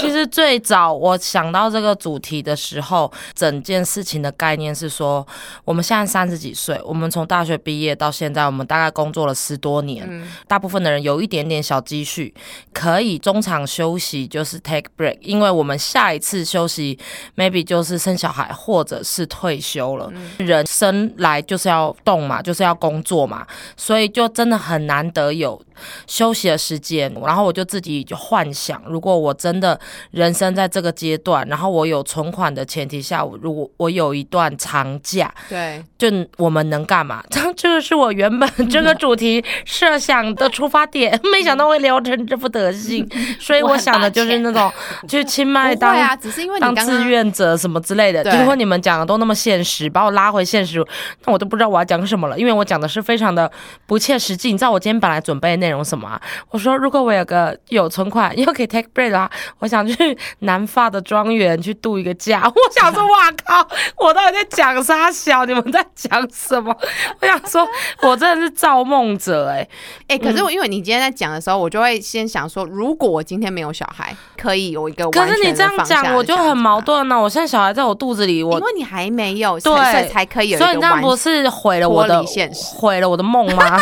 [0.00, 5.26] 其实最早我想到这个主题的时候，整件事情的概念是说，
[5.64, 10.08] 我们现在三十几岁，我们从大学毕业到现在，我们大概工作了十多年，
[10.46, 12.34] 大部分的人有一点点小积蓄，
[12.72, 16.98] 可以中场休息，就是 take break，因为我们下一次休息
[17.36, 20.12] maybe 就是生小孩或者是退休了。
[20.38, 25.60] 人生来就是要动嘛，就是要工作嘛，所以就真的很难得有
[26.06, 27.12] 休息的时间。
[27.24, 29.78] 然后我就自己就幻想，如果我真的
[30.10, 37.22] 人生在这个阶段，然后我有存款的前提下，我如果我有一段长假，对，就我们能干嘛？
[37.56, 43.08] 这个是我原本这个主题设想的出发点， 没想到会聊成这副德行，
[43.38, 44.70] 所以我想的就是那种
[45.08, 48.22] 去清迈当 不会啊，只是因为你当志愿者什么之类的。
[48.22, 50.84] 对结果你们讲的都那么现实，把我拉回现实，
[51.24, 53.50] 那我都不知道我要讲什么了，因为我讲的是非常的
[53.86, 54.50] 不切实际。
[54.50, 56.20] 你知道我今天本来准备的内容什么、啊？
[56.50, 62.42] 我说如果我有个有存款又可以 take break 的话，我想去 南法的庄园去度一个假。
[62.48, 63.66] 我想说，哇靠，
[63.98, 65.44] 我到底在讲啥小？
[65.44, 66.74] 你们在讲什么？
[67.20, 67.66] 我想说，
[68.02, 69.68] 我真的是造梦者哎、
[70.08, 76.54] 哎、可是我因为你今天在讲的时候，我就会先想说，如果我今天没有小孩，可以有一个可是你这样讲，我就很。
[76.64, 83.78] 矛盾呢、我现在小孩在我肚子里，我因为你还没有，对所以才可以有一个所以你这样不完是毁了我的现实毁了我的梦吗？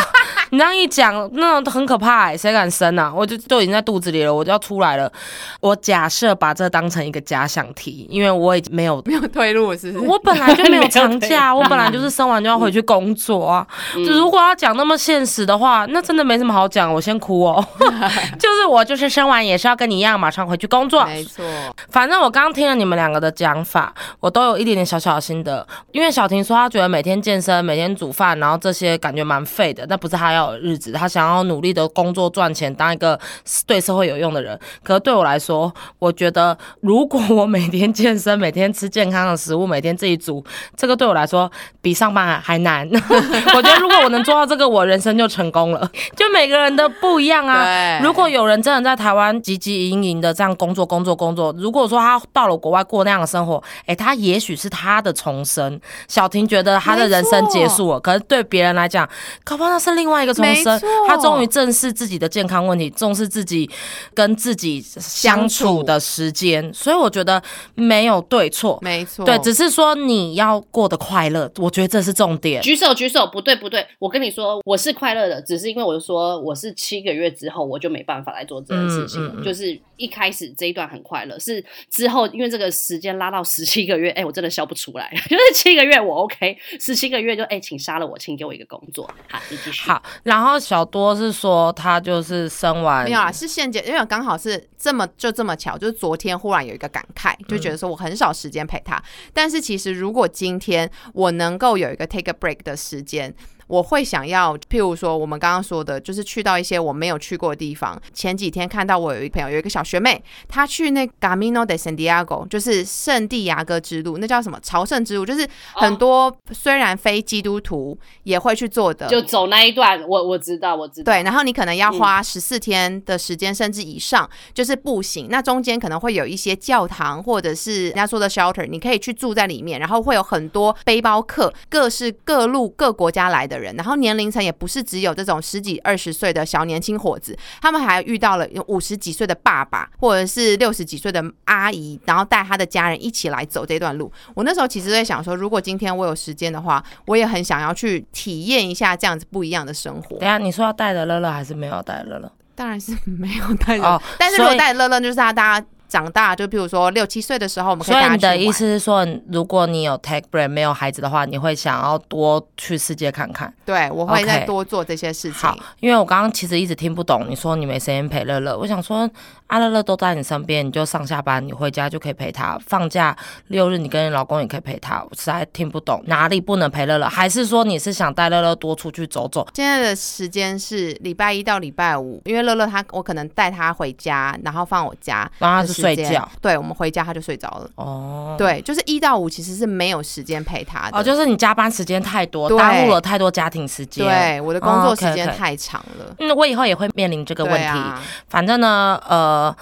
[0.53, 3.11] 你这样一讲，那种很可怕、欸，谁敢生啊？
[3.13, 5.11] 我就都已经在肚子里了，我就要出来了。
[5.59, 8.93] 我假设把这当成一个假想题，因为我已经没有。
[9.05, 10.07] 没有退路，是不是？
[10.07, 13.65] 我本来就没有长假，我本来就是生完就要回去工作啊。
[13.97, 16.93] 嗯如果要讲那么现实的话，那真的没什么好讲。
[16.93, 17.65] 我先哭哦，
[18.39, 21.03] 就是我就是生完也是要跟你一样马上回去工作。
[21.05, 21.43] 没错，
[21.89, 25.65] 反正我刚刚听了你们两个的讲法，我都有一点点小小的心得。
[25.91, 33.19] 因为小婷说她觉得每天健身、每天煮饭，然后这些感觉蛮废的，那不是她要有日子，他想要努力的工作赚钱，当一个
[33.65, 34.59] 对社会有用的人。
[34.83, 40.43] 可是对我来说，我觉得如果我每天健身、每天吃健康的食物、每天自己煮，
[40.75, 41.51] 这个对我来说
[41.81, 42.87] 比上班还还难。
[43.55, 45.89] 我觉得如果我能做到这个，我人生就成功了。
[46.15, 47.99] 就每个人的不一样啊。
[48.01, 55.79] 如果有人真的在台湾汲汲营营的这样工作、工作、工作，如果说他到了国外过那样的生活，诶，他也许是他的重生。
[56.07, 59.07] 小婷觉得他的人生结束了，可是对别人来讲，
[59.43, 60.81] 搞不好那是另外一个重生。
[61.07, 63.69] 他终于正视自己的健康问题，重视自己
[64.13, 66.73] 跟自己相处的时间。
[66.73, 67.41] 所以我觉得
[67.75, 68.79] 没有对错。
[68.81, 72.61] 没错，对，只是说你要过得快乐，我觉得这是重点。
[72.61, 79.29] 举手举手，不对不对，我跟你说，我是快乐的，只是因为我说我是七个月之后我就没办法来做这件事情了。
[79.29, 85.09] 嗯嗯嗯就是一开始这一段很快乐，是之后因为这个时间拉到十七个月，哎、我真的笑不出来。
[85.29, 89.09] 就是七个月我 OK，十七个月就哎、请杀了我，请给我一个工作。
[89.29, 89.89] 好，你继续。
[89.89, 99.01] 好，然后小多是说他就是生完没有啊，是现阶，因为刚好是这么就这么巧，就是昨天忽然有一个感慨，就觉得说我很少时间陪他。
[99.33, 103.33] 但是其实如果今天我能够有一个 take a break 的时间。
[103.67, 107.99] 我会想要，譬如说我们刚刚说的，就是去到一些我没有去过的地方。
[108.13, 121.11] 前几天看到我有一个朋友，有一个小学妹，她去那 Camino de Santiago，就是圣地亚哥之路，那叫什么朝圣之路，就是很多虽然非基督徒也会去做的，就走那一段，我我知道，我知道。
[121.11, 125.27] 对，然后你可能要花十四天的时间，甚至以上，就是步行。
[125.29, 129.73] 那中间可能会有一些教堂，或者是人家说的 shelter，你可以去住在里面。
[129.79, 144.11] 然后会有很多背包客，各式各路各国家来的人，然后年龄层也不是只有这种十几二十岁的小年轻伙子，他们还遇到了有五十几岁的爸爸，或者是六十几岁的阿姨，然后带他的家人一起来走这段路。
[144.33, 150.31] 我那时候其实在想说，如果今天我有时间的话，我也很想要去体验一下这样子不一样的生活等一。
[150.31, 152.31] 下你说要带着乐乐还是没有带乐乐？
[152.55, 163.53] 当然是没有带着，哦但是如果带乐乐，就是他大家长大，就比如说六七岁的时候，我们可以你的意思是说，如果你有 take break 没有孩子的话，你会想要多去世界看看。
[163.63, 169.07] 对我会再多做这些事情好。，因为我刚刚其实一直听不懂你说你没时间陪乐乐，我想说
[169.47, 173.15] 阿乐乐都在你身边，你就上下班，你回家就可以陪他，放假
[173.49, 179.47] 六日你跟你老公也可以陪他，我实在听不懂哪里不能陪乐乐，还是说你是想带乐乐多出去走走？
[179.53, 186.27] 现在的时间是礼拜一到礼拜五，因为乐乐他我可能带他回家，然后放我家，然后他是睡觉。
[186.41, 187.69] 对，我们回家他就睡着了。
[187.75, 188.35] 哦。
[188.37, 190.97] 对，就是一到五其实是没有时间陪他的。
[190.97, 196.15] 哦，就是你加班时间太多，耽误了太多家庭时间。，对我的工作时间太长了。
[196.19, 197.67] 嗯，我以后也会面临这个问题。
[197.67, 199.55] 啊，反正呢，呃，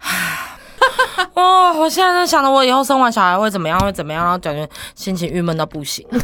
[1.34, 6.06] 哦，我现在在想着我以后生完小孩会怎么样，会怎么样，然后感觉心情郁闷到不行。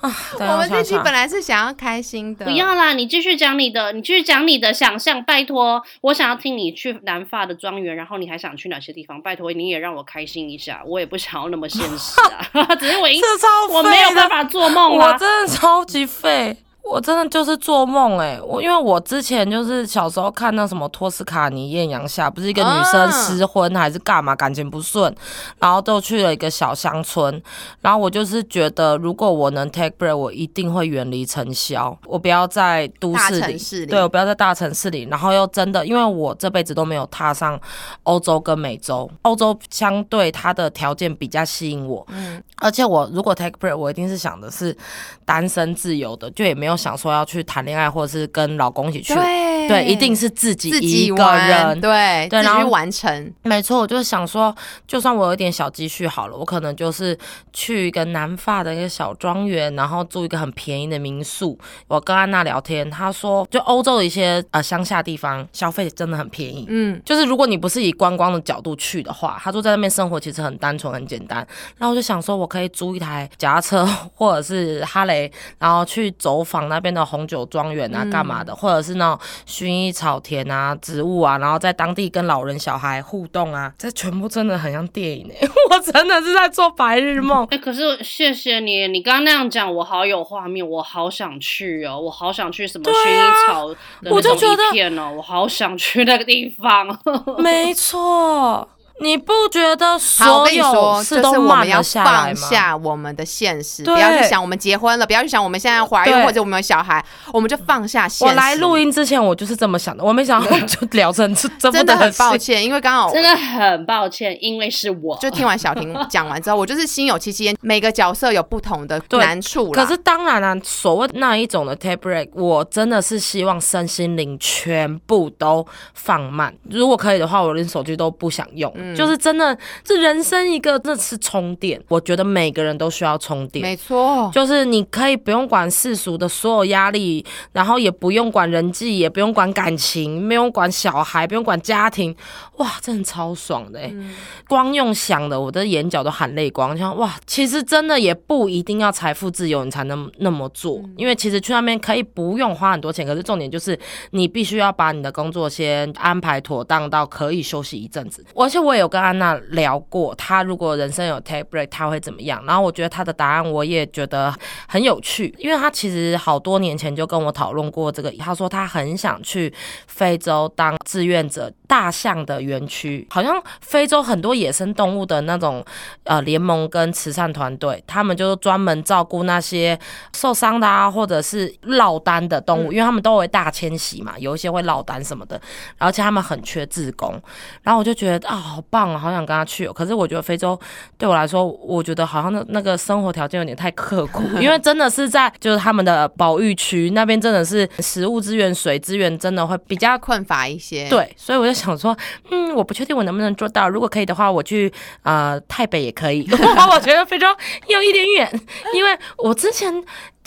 [0.02, 9.20] 啊，我们这期本来是想要开心的，不要啦，你继续讲你的，你继续讲你的想象，拜托，我想要听你去南发的庄园，然后你还想去哪些地方？
[9.20, 12.20] 拜托，你也让我开心一下，我也不想要那么现实
[12.52, 15.18] 啊， 只是我一这超我没有办法做梦我啊。
[15.18, 16.56] 真的超级废。
[16.90, 25.14] 我真的就是做梦哎、我因为我之前就是小时候看那什么托斯卡尼艳阳下，不是一个女生啊失婚还是干嘛，感情不顺，
[25.60, 27.40] 然后就去了一个小乡村，
[27.80, 33.86] 然后我就是觉得如果我能 take break，我一定会远离尘嚣，我不要在都市里，市里。
[33.86, 37.58] 对我不要在大城市里，然后又真的，因为我这辈子都没有踏上
[38.02, 44.76] 欧洲跟美洲，欧洲相对它的条件比较吸引我，嗯，而且我如果 take break，我一定是想的是
[45.24, 49.14] 单身自由的，就也没有想说要去谈恋爱或者是跟老公一起去。
[49.14, 51.80] 对对，一定是自己一个人。
[51.80, 53.32] 对，对然后完成。
[53.42, 54.52] 没错，我就是想说，
[54.86, 57.16] 就算我有一点小积蓄好了，我可能就是
[57.52, 61.56] 去一个南法的一个小庄园，然后住一个很便宜的民宿。
[61.86, 66.66] 我跟安娜聊天，她说，就欧洲的一些呃乡下地方，消费真的很便宜。
[66.68, 71.46] 嗯，就是如果你不是以观光的角度去的话，她说在那边生活其实很单纯很简单。
[71.78, 87.46] 然后我就想说，我可以租一台脚踏车 或者是哈雷，然后去走访访那边的红酒庄园啊，嗯干嘛的，或者是那种薰衣草田啊、植物啊，然后在当地跟老人小孩互动啊，这全部真的很像电影哎、 我真的是在做白日梦。
[87.50, 96.98] 哎、可是谢谢你，你刚刚那样讲，我好有画面，我好想去哦，我好想去什么薰衣草的那种我就觉得一片哦，我好想去那个地方。
[97.38, 98.68] 没错，
[99.00, 102.50] 你不觉得所有就是事都我们要慢了下来放？
[102.50, 108.32] 下我们的现实，不要去想我们结婚了，不要去想我们现在怀孕或者我们有小孩，我们就放下现实。
[108.32, 112.62] 我来录音之前，我就是这么想的，我没想到 就聊成这这么真的很抱歉。
[112.64, 115.16] 因为刚好真的很抱歉，因为是我。
[115.20, 117.56] 就听完小婷讲完之后，我就是心有戚戚焉。
[117.60, 126.54] 每个角色有不同的 难处啦可是当然啊、所谓那一种的 take break，我真的是希望身心灵全部都放慢。
[126.70, 131.80] 如果可以的话，我连手机都不想用，嗯就是真的，这人生一个这是充电。
[131.88, 133.62] 我觉得每个人都需要充电。
[133.62, 142.14] 没错，就是你可以不用管世俗的所有压力，然后也不用管人际，也不用管感情，不用管小孩，不用管家庭，
[142.56, 144.14] 哇，真的超爽的、欸嗯
[144.48, 146.76] 光用想的，我的眼角都含泪光。
[146.76, 153.78] 想哇，其实真的也不一定要财富自由你才能那么做，嗯因为其实去那边可以不用花很多钱，可是重点就是
[154.10, 158.24] 你必须要把你的工作先安排妥当到可以休息一阵子。
[158.34, 162.44] 而且我也有跟安娜聊过，她如果人生有 take break，她会怎么样？
[162.44, 164.34] 然后我觉得她的答案我也觉得
[164.66, 169.52] 很有趣，因为她其实好多年前就跟我讨论过这个，她说她很想去
[169.86, 175.64] 非洲当志愿者，大象的园区，好像非洲很多野生动物的那种
[176.04, 179.78] 呃联盟跟慈善团队，他们就专门照顾那些
[180.14, 185.40] 受伤的啊，或者是落单的动物，因为他们都会大迁徙嘛，有一些会落单什么的，
[185.78, 187.20] 而且他们很缺志工，
[187.62, 189.72] 然后我就觉得啊，好棒啊，好想跟他去哦。
[189.72, 190.58] 可是我觉得非洲
[190.98, 201.96] 对我来说，我觉得好像那那个生活条件有点太刻苦， 因为真的是在就是他们的保育区那边，真的是食物资源、水资源真的会比较困乏一些。，对，所以我就想说，
[202.30, 203.68] 嗯，我不确定我能不能做到。
[203.68, 206.28] 如果可以的话，我去呃台北也可以。
[206.72, 207.26] 我觉得非洲
[207.68, 208.40] 有一点远，
[208.74, 209.72] 因为我之前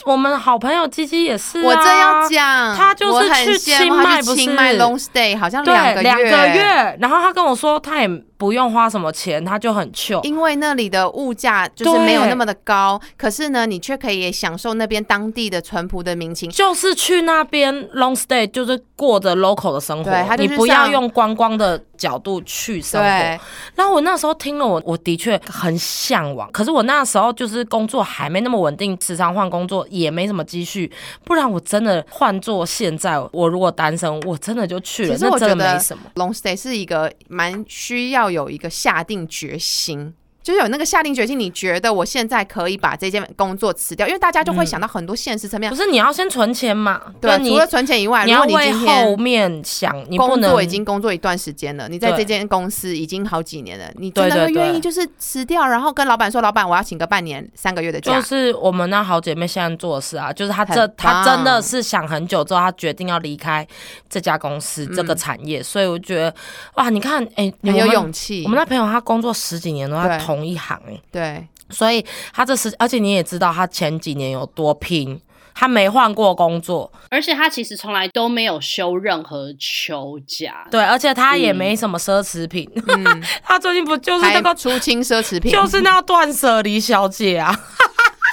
[0.06, 6.48] 我们好朋友鸡鸡也是、啊，我正要讲，他就是去清迈清迈是 long stay，好像对两个月两个。
[6.48, 10.24] 月，然后他跟我说他也不用花什么钱，他就很 chill。
[10.24, 16.50] 因为那里的物价就是没有那么的高，可是呢，你却可以享受那边当地的淳朴的民情。
[16.50, 23.08] 就是去那边 long stay，就是过着 local 的生活你不要用观光的角度去生活。
[23.08, 23.40] 对，
[23.76, 26.52] 然后我那时候听了我，我的确很向往。
[26.52, 30.92] 可是我那时候就是工作还没那么稳定，时常换工作，也没什么积蓄。
[31.24, 35.14] 不然我真的换做现在，我如果单身，我真的就去了。
[35.14, 36.04] 其实我那真觉得的没什么。
[36.16, 40.14] long stay 是一个蛮需要要有一个下定决心。
[40.44, 45.76] 就是有那个下定决心，你觉得我现在可以把这件工作辞掉，因为大家就会想到很多现实层面不。
[45.76, 47.02] 是你要先存钱嘛？
[47.22, 63.66] 对除了存钱以外，你你要为后面想，你不能工作已经工作一段时间了，你在这间公司已经好几年了，你真的愿意就是辞掉，然后跟老板说，老板我要请个半年、三个月的假，就是我们那好姐妹现在做的事啊，就是她这她真的是想很久之后，她决定要离开
[64.10, 66.34] 这家公司、这个产业，所以我觉得
[66.76, 68.44] 哇，你看，哎、嗯很有勇气。
[68.44, 72.04] 我们那朋友她工作十几年都在对同一行哎、对，所以
[72.34, 75.20] 他这是，而且你也知道他前几年有多拼，
[75.54, 80.68] 他没换过工作，而且他其实从来都没有休任何休假。
[80.72, 87.54] 对，而且他也没什么奢侈品，嗯， 他最近不就是那还个出清奢侈品，就是那个断舍离小姐啊。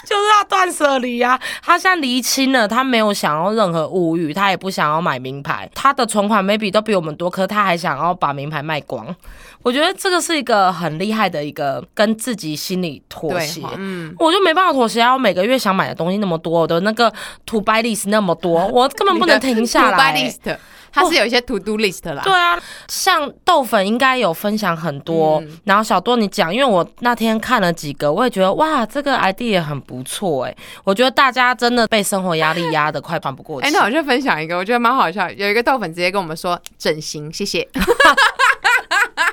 [0.07, 1.41] 就是要断舍离啊！
[1.63, 9.15] 他现在离清了，他没有想要任何物欲，他也不想要买名牌，他的存款 maybe 都比我们多，可他还想要把名牌卖光。
[9.63, 13.63] 我觉得这个是一个很厉害的一个跟自己心里妥对协。
[13.77, 15.13] 嗯，我就没办法妥协啊！
[15.13, 17.13] 我每个月想买的东西那么多，我的那个
[17.45, 20.57] to buy list 那么多，我根本 不能停下来、To buy list，
[20.93, 22.23] 它是有一些 to do list 啦。
[22.25, 22.59] 对啊，
[22.89, 30.57] 像豆粉应该有分享很多，嗯然后小多你讲，因为我那天看了几个，我也觉得哇，这个 idea 很不错哎。
[30.85, 33.69] 我觉得大家真的被生活压力压得快喘不过气。
[33.69, 35.31] 哎、那我就分享一个，我觉得蛮好笑。
[35.31, 37.69] 有一个豆粉直接跟我们说整形，谢谢。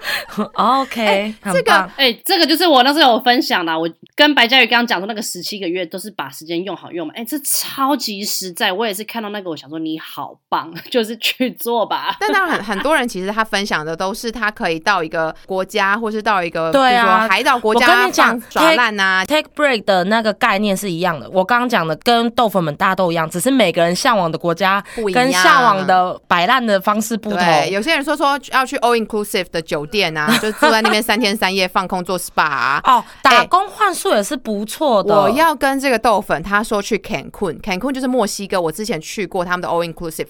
[0.54, 1.92] OK，、很这个棒。
[1.98, 8.72] 哎、这个就是我那时候有分享的啊，我跟白嘉宇刚刚讲说那个十七个月都是把时间用好用嘛，哎、这超级实在。
[8.72, 12.16] 我也是看到那个，我想说你好棒， 就是去做吧。
[12.20, 27.40] 但当然很很多人其实他分享的都是他可以到一个国家，或是到一个对啊海岛国家我家跟你讲放耍烂呐、Take break 的那个概念是一样的，我刚刚讲的跟豆粉们大家都一样，只是每个人向往的国家不一样跟向往的摆烂的方式不同。
[27.72, 32.82] 有些人说说要去 all inclusive 的酒店啊，啊，就住在那边三天三夜放空做 SPA 啊。
[32.86, 35.16] 哦，打工换宿也是不错的。
[35.16, 40.28] 我要跟这个豆粉他说去 Cancun，Cancun 就是墨西哥，我之前去过他们的 All Inclusive。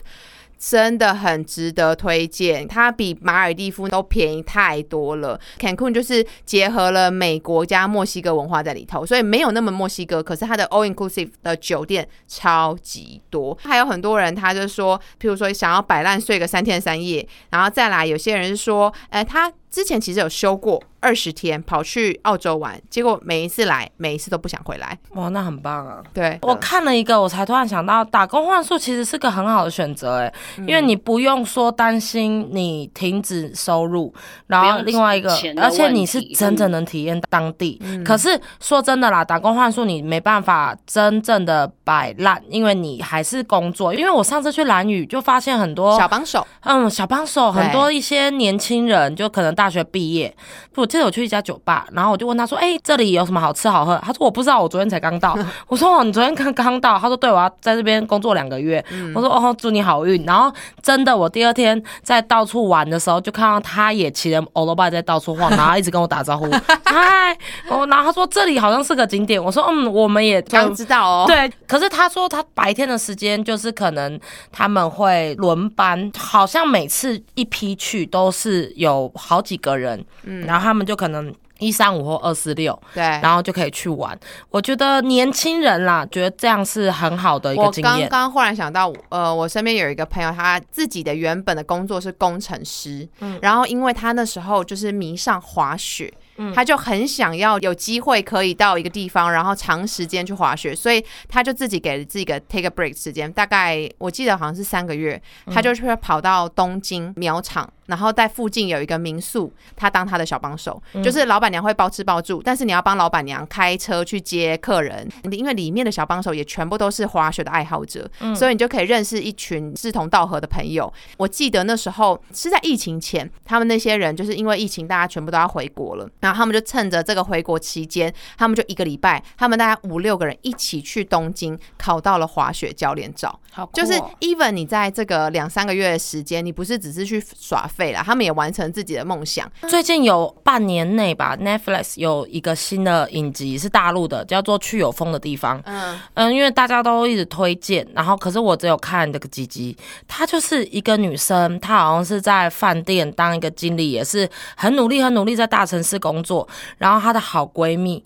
[0.60, 5.40] 真的很值得推荐，它比马尔蒂夫都便宜太多了。
[5.60, 13.58] Cancun 就是结合了美国加墨西哥文化在里头，所以没有那么墨西哥，可是它的 all inclusive 的酒店超级多。
[13.64, 20.82] 还有很多人他就说，譬如说想要摆烂睡个三天三夜，然后再来有些人是说，哎，他之前其实有休过。
[21.00, 24.98] 二十天跑去澳洲玩，结果每一次来，每一次都不想回来。
[25.12, 26.02] 哇，那很棒啊！
[26.12, 30.34] 对我看了一个，我才突然想到，打工换宿其实是个很好的选择，哎，
[30.68, 34.12] 因为你不用说担心你停止收入，
[34.48, 37.80] 然后另外一个，而且你是真正能体验当地。
[38.04, 43.94] 可是说真的啦，打工换宿你没办法真正的摆烂，因为你还是工作。
[43.94, 50.34] 因为我上次去蓝屿就发现很多小帮手，嗯，小帮手很多一些年轻人，就可能大学毕业
[50.76, 50.86] 我。
[50.86, 55.38] 记得我去一家酒吧，然后我就问他说：“哎，这里有什么好吃好喝？”他说：“我不知道，我昨天才刚到。
[55.68, 58.84] ”我说：“哦，你昨天刚刚到？”他说：“对，我要在这边工作两个月。”
[59.14, 60.50] 我说：“哦，祝你好运。”然后
[60.82, 66.50] 真的，我第二天在到处玩的时候，就看到他也骑着欧罗巴在到处晃， 然后一直跟我打招呼。
[66.86, 67.38] 嗨，
[67.68, 69.44] 哦，然后他说这里好像是个景点。
[69.44, 74.18] 我说：“嗯，我们也刚知道哦。”对，可是他说他白天的时间就是可能
[74.52, 84.18] 他们会轮班，好像每次一批去都是有好几个人，嗯，然后他们就可能一三五或二四六，对，然后就可以去玩。
[84.50, 87.94] 我觉得年轻人啦，觉得这样是很好的一个经验。
[87.94, 96.14] 我刚刚忽然想到，呃，我身边有一个朋友，他自己的原本的工作是工程师，嗯，然后因为他那时候就是迷上滑雪。
[96.54, 105.20] 他就很想要有机会可以到一个地方，然后长时间去滑雪，所以他就自己给了自己个 take a break 时间，大概我记得好像是三个月，
[105.52, 120.92] 他就去跑到东京苗场，然后在附近有一个民宿，他当他的小帮手，就是老板娘会包吃包住，但是你要帮老板娘开车去接客人，因为里面的小帮手也全部都是滑雪的爱好者，所以你就可以认识一群志同道合的朋友。
[121.18, 126.08] 我记得那时候是在疫情前，他们那些人就是因为疫情，大家全部都要回国了。
[126.20, 133.40] 然后他们就趁着这个回国期间，他们就一个礼拜，他们大概五六个人一起去东京考到了滑雪教练照。
[133.52, 139.50] 好，就是 even 你在这个两三个月的时间，你不是只是去耍废了，他们也完成自己的梦想。
[139.70, 145.60] 最近有半年内吧，Netflix 有一个新的影集是大陆的，叫做《去有风的地方》。
[145.66, 149.78] 嗯嗯，因为大家都一直推荐，然后可是我只有看这个几集。
[150.08, 156.08] 她就是一个女生，她好像是在饭店当一个经理，也是很努力、很努力在大城市工。
[156.18, 156.48] 工作，
[156.80, 158.04] 然后她的好闺蜜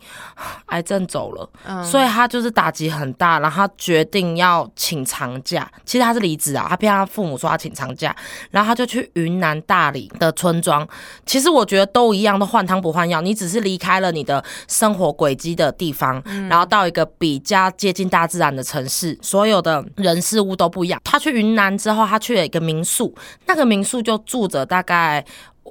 [0.66, 1.50] 癌症走了，
[1.82, 5.72] 所以她就是打击很大，然后她决定要请长假。
[5.86, 8.14] 其实她是离职啊，她骗她父母说她请长假，
[8.50, 10.88] 然后她就去云南大理的村庄。
[11.26, 13.22] 其实我觉得都一样，都换汤不换药。
[13.22, 21.00] 你只是离开了你的生活轨迹的地方，然后到一个比较接近大自然的城市，所有的人事物都不一样。
[21.04, 25.26] 他去云南之后，他去了一个民宿，那个民宿就住着大概。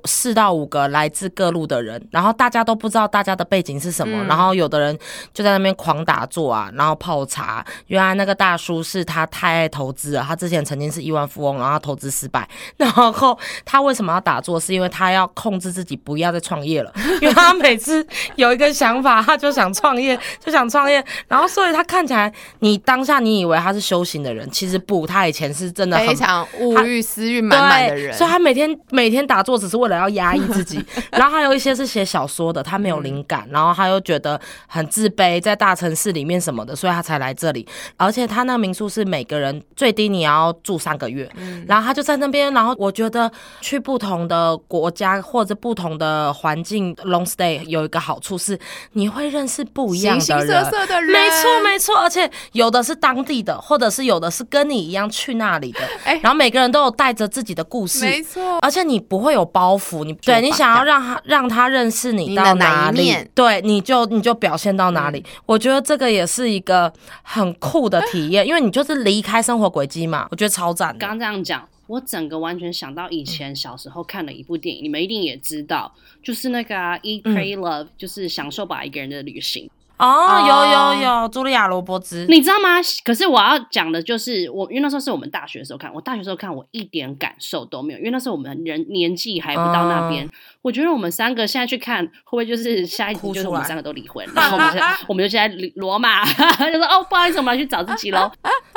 [0.05, 4.97] 四到五个来自各路的人，然后大家都不知道大家的背景是什么，然后有的人
[5.33, 7.65] 就在那边狂打坐啊，然后泡茶。
[7.87, 14.61] 原来那个大叔是他太爱投资了，他之前曾经是亿万富翁，然后投资失败， 然后他为什么要打坐？
[14.61, 16.93] 是因为他要控制自己不要再创业了，
[17.23, 37.67] 因为他每次有一个想法，他就想创业，就想创业，然后所以他看起来，你当下你以为他是修行的人，其实不，他以前是真的非常物欲私欲满满的人，所以他每天每天打坐只是为了要压抑自己， 然后还有一些是写小说的，他没有灵感，然后他又觉得很自卑，在大城市里面什么的，所以他才来这里。
[37.97, 41.31] 而且他那个民宿是每个人最低你要住三个月，
[41.67, 42.53] 然后他就在那边。
[42.53, 43.31] 然后我觉得
[43.61, 48.59] 去不同的国家或者不同的环境 long stay 有一个好处是
[48.93, 51.97] 你会认识不一样形形色色的人，没错没错。
[51.99, 55.81] 而且有的是当地的，或者是有的是跟你一样去那里的，
[56.23, 58.59] 然后每个人都有带着自己的故事，没错。
[58.63, 65.25] 而且你不会有包袱，你对你想要让他让他认识你到哪里，对，你就你就表现到哪里。
[65.47, 70.97] 我觉得这个也是一个很酷的体验，因为你就是离开生活轨迹嘛，我觉得超赞。
[70.99, 79.71] 刚刚这样讲，我整个完全想到以前小时候看的一部电影，你们一定也知道，就是那个啊 Eat Pray Love，就是享受吧一个人的旅行。
[80.01, 82.77] 哦，有有有，茱莉亚·罗伯兹，你知道吗？
[83.05, 90.27] 可是我要讲的就是，我因为那时候是我们大学的时候看，我大学时候看，我一点感受都没有，因为那时候我们人年纪还不到那边。
[90.63, 96.25] 我觉得我们三个现在去看，会不会就是下一集哭出来就是我们三个都离婚，然后我们现在我们就现在罗马，
[96.71, 98.31] 就说哦，不好意思，我们要去找自己喽。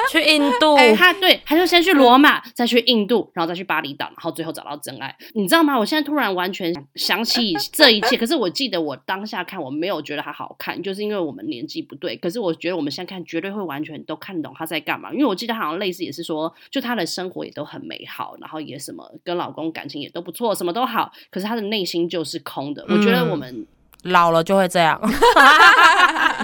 [0.09, 5.13] 去印度，哎、他对，他就先去罗马，再去印度，然后再去巴厘岛，然后最后找到真爱。
[5.33, 5.77] 你知道吗？
[5.77, 12.15] 我现在突然完全想起这一切，可是我记得我当下看我没有觉得它好看，就是因为我们年纪不对。
[12.17, 22.85] 可是我觉得我们现在看绝对会完全都看懂他在干嘛，因为我记得好像类似也是说，就他的生活也都很美好，然后也什么跟老公感情也都不错，什么都好，可是他的内心就是空的。
[22.89, 23.65] 我觉得我们。
[24.03, 24.99] 老了就会这样。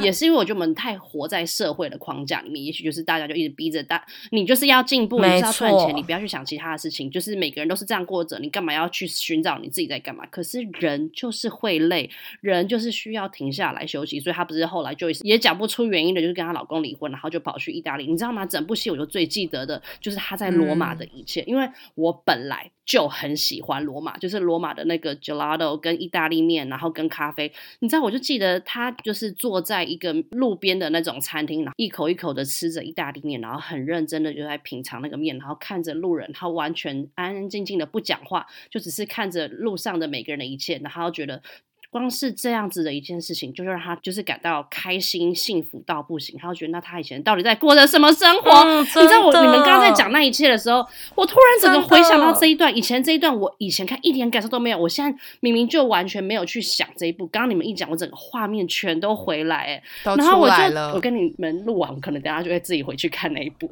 [0.01, 4.01] 也是因为我觉得我们太活在社会的框架里面，也许就是大家就一直逼着大，
[4.31, 10.25] 你就是要进步，你就是要赚钱，你不要去想其他的事情，就是每个人都是这样过着，你干嘛要去寻找你自己在干嘛？
[10.27, 18.45] 可是人就是会累，人就是需要停下来休息，所以她不是后来就也讲不出原因的，就是跟她老公离婚，然后就跑去意大利，你知道吗？
[18.45, 27.48] 整部戏我就最记得的就是她在罗马的一切，因为我本来就很喜欢罗马，就是罗马的那个 gelato 跟意大利面，然后跟咖啡，
[27.79, 41.41] 你知道，我就记得他就是坐在一个路边的那种餐厅，然后一口一口的吃着意大利面，然后很认真的就在品尝那个面，然后看着路人，他完全安安静静的不讲话，就只是看着路上的每个人的一切，然后觉得。
[41.89, 46.37] 光是这样子的一件事情，就让他就是感到开心、幸福到不行。
[46.39, 48.51] 他就觉得，那他以前到底在过着什么生活？
[48.51, 50.85] 嗯你知道我你们刚刚在讲那一切的时候，
[51.15, 57.27] 我突然整个回想到这一段，以前这一段我以前看一点感受都没有，我现在明明就完全没有去想这一部。
[57.27, 60.55] 刚刚你们一讲，我整个画面全都回来，哎，然后我就
[60.93, 60.99] 我。
[60.99, 63.67] 跟你们录完，我可能等下就会自己回去看那一部。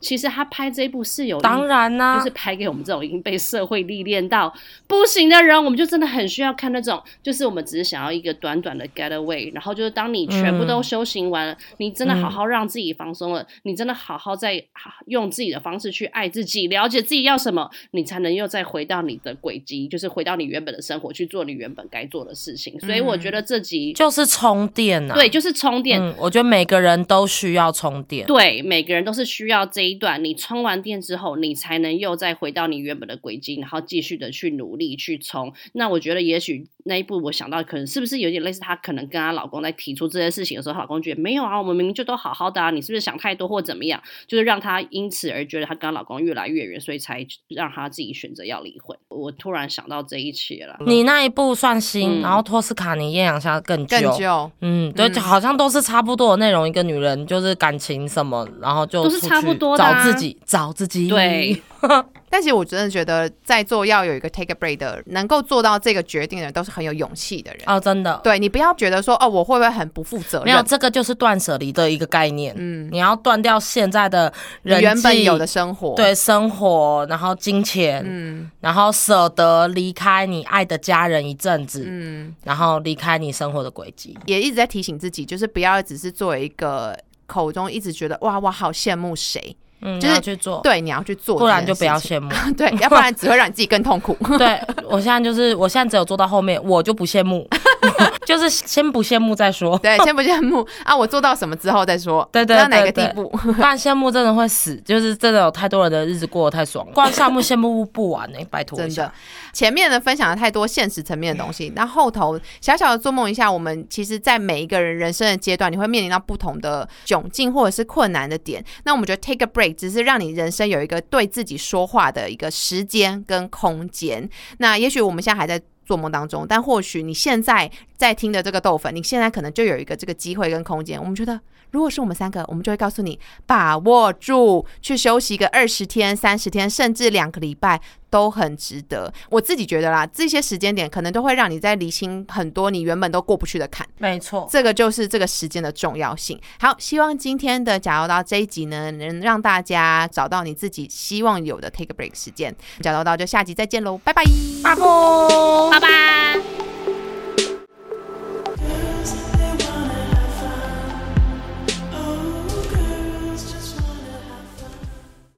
[0.00, 4.52] 其实他拍这一部是有当然啦、就是拍给我们这种已经被社会历练到
[4.86, 14.62] 不行的人，我们就真的很需要看那种，就是我们只是想要一个短短的 getaway，然后就是当你全部都修行完了，你真的好好让自己放松了，你真的好好在
[15.06, 22.78] 用自己的方式去爱自己，了解自己要什么，你才能又再回到你的轨迹，就是回到你原本的生活，去做你原本该做的事情。
[22.80, 25.14] 所以我觉得这集、就是充电啊。
[25.14, 26.00] 对，就是充电。
[26.00, 28.26] 嗯，我觉得每个人都需要充电。
[28.26, 35.52] 对，每个人都是需要这一段，你充完电之后，你才能又再回到你原本的轨迹，然后继续的去努力去充。
[35.72, 44.00] 那我觉得，也许那一步我想到，可能是不是有点类似，她可能跟她老公在提出这些事情的时候，她老公觉得没有啊，我们明明就都好好的啊，你是不是想太多或怎么样？
[44.26, 48.96] 就是让她因此而觉得她跟她老公越来越远，所以才让她自己选择要离婚。
[49.08, 50.76] 我突然想到这一切了。
[50.86, 54.00] 你那一步算新，嗯然后托斯卡尼艳阳下更旧。
[54.00, 56.68] 更久，嗯，对，就好像都是差不多的内容。
[56.68, 61.08] 一个女人就是感情什么，然后就都是差不多的啊找自己，找自己。
[61.08, 61.62] 对，
[62.34, 67.60] 但其实我真的觉得在座要有一个 take a break 的，能够做到这个决定的人，都是很有勇气的人。
[67.66, 68.20] 哦，真的。
[68.24, 70.46] 对你不要觉得说哦，我会不会很不负责任？
[70.46, 72.52] 没有，这个就是断舍离的一个概念。
[72.58, 74.32] 嗯，你要断掉现在的
[74.64, 84.18] 人原本有的生活，对生活，然后金钱，嗯然后舍得离开你爱的家人一阵子，嗯，然后离开你生活的轨迹。
[84.26, 91.98] 也一直在提醒自己，就是不要只是作为一个口中一直觉得哇，我好羡慕谁，嗯，就是你要去做，对，你要去做，不然就不要。
[91.98, 92.28] 羡慕。
[92.56, 94.16] 对，要不然只会让你自己更痛苦。
[94.36, 97.48] 对我现在就是，我现在只有做到后面，我就不羡慕，
[98.24, 99.78] 就是先不羡慕再说。
[99.78, 102.28] 对，先不羡慕啊，我做到什么之后再说。
[102.32, 103.28] 对对到哪个地步？
[103.52, 109.12] 不然羡慕真的会死，就是真的有太多人的日子过得太爽了，光项目羡慕不完呢、拜托真的。，
[109.52, 118.64] 前面呢分享了太多现实层面的东西，那后头小小的做梦一下，我们其实，在每一个人人生的阶段，你会面临到不同的窘境或者是困难的点。
[118.84, 124.28] 那我们觉得 take a break 只是让你人生有一个对自己说话的一个时间跟空间。
[124.58, 125.60] 那也许我们现在还在。
[125.84, 130.98] 做梦当中，但或许你现在在听的这个豆粉，你现在可能就有一个这个机会跟空间。
[130.98, 131.40] 我们觉得，
[131.74, 139.12] 如果是我们三个，我们就会告诉你，把握住，去休息个二十天、三十天，甚至两个礼拜，都很值得。
[139.28, 143.84] 我自己觉得啦，这些时间点可能都会让你在理清很多你原本都过不去的坎。
[143.98, 146.40] 没错，这个就是这个时间的重要性。
[146.60, 152.54] 好，希望今天的假如刀这一集呢，能让大家找到你自己希望有的 take a break 时间。
[152.82, 154.22] 假如刀就下集再见喽，拜拜。
[154.62, 155.70] 阿波。
[155.72, 156.93] 拜拜。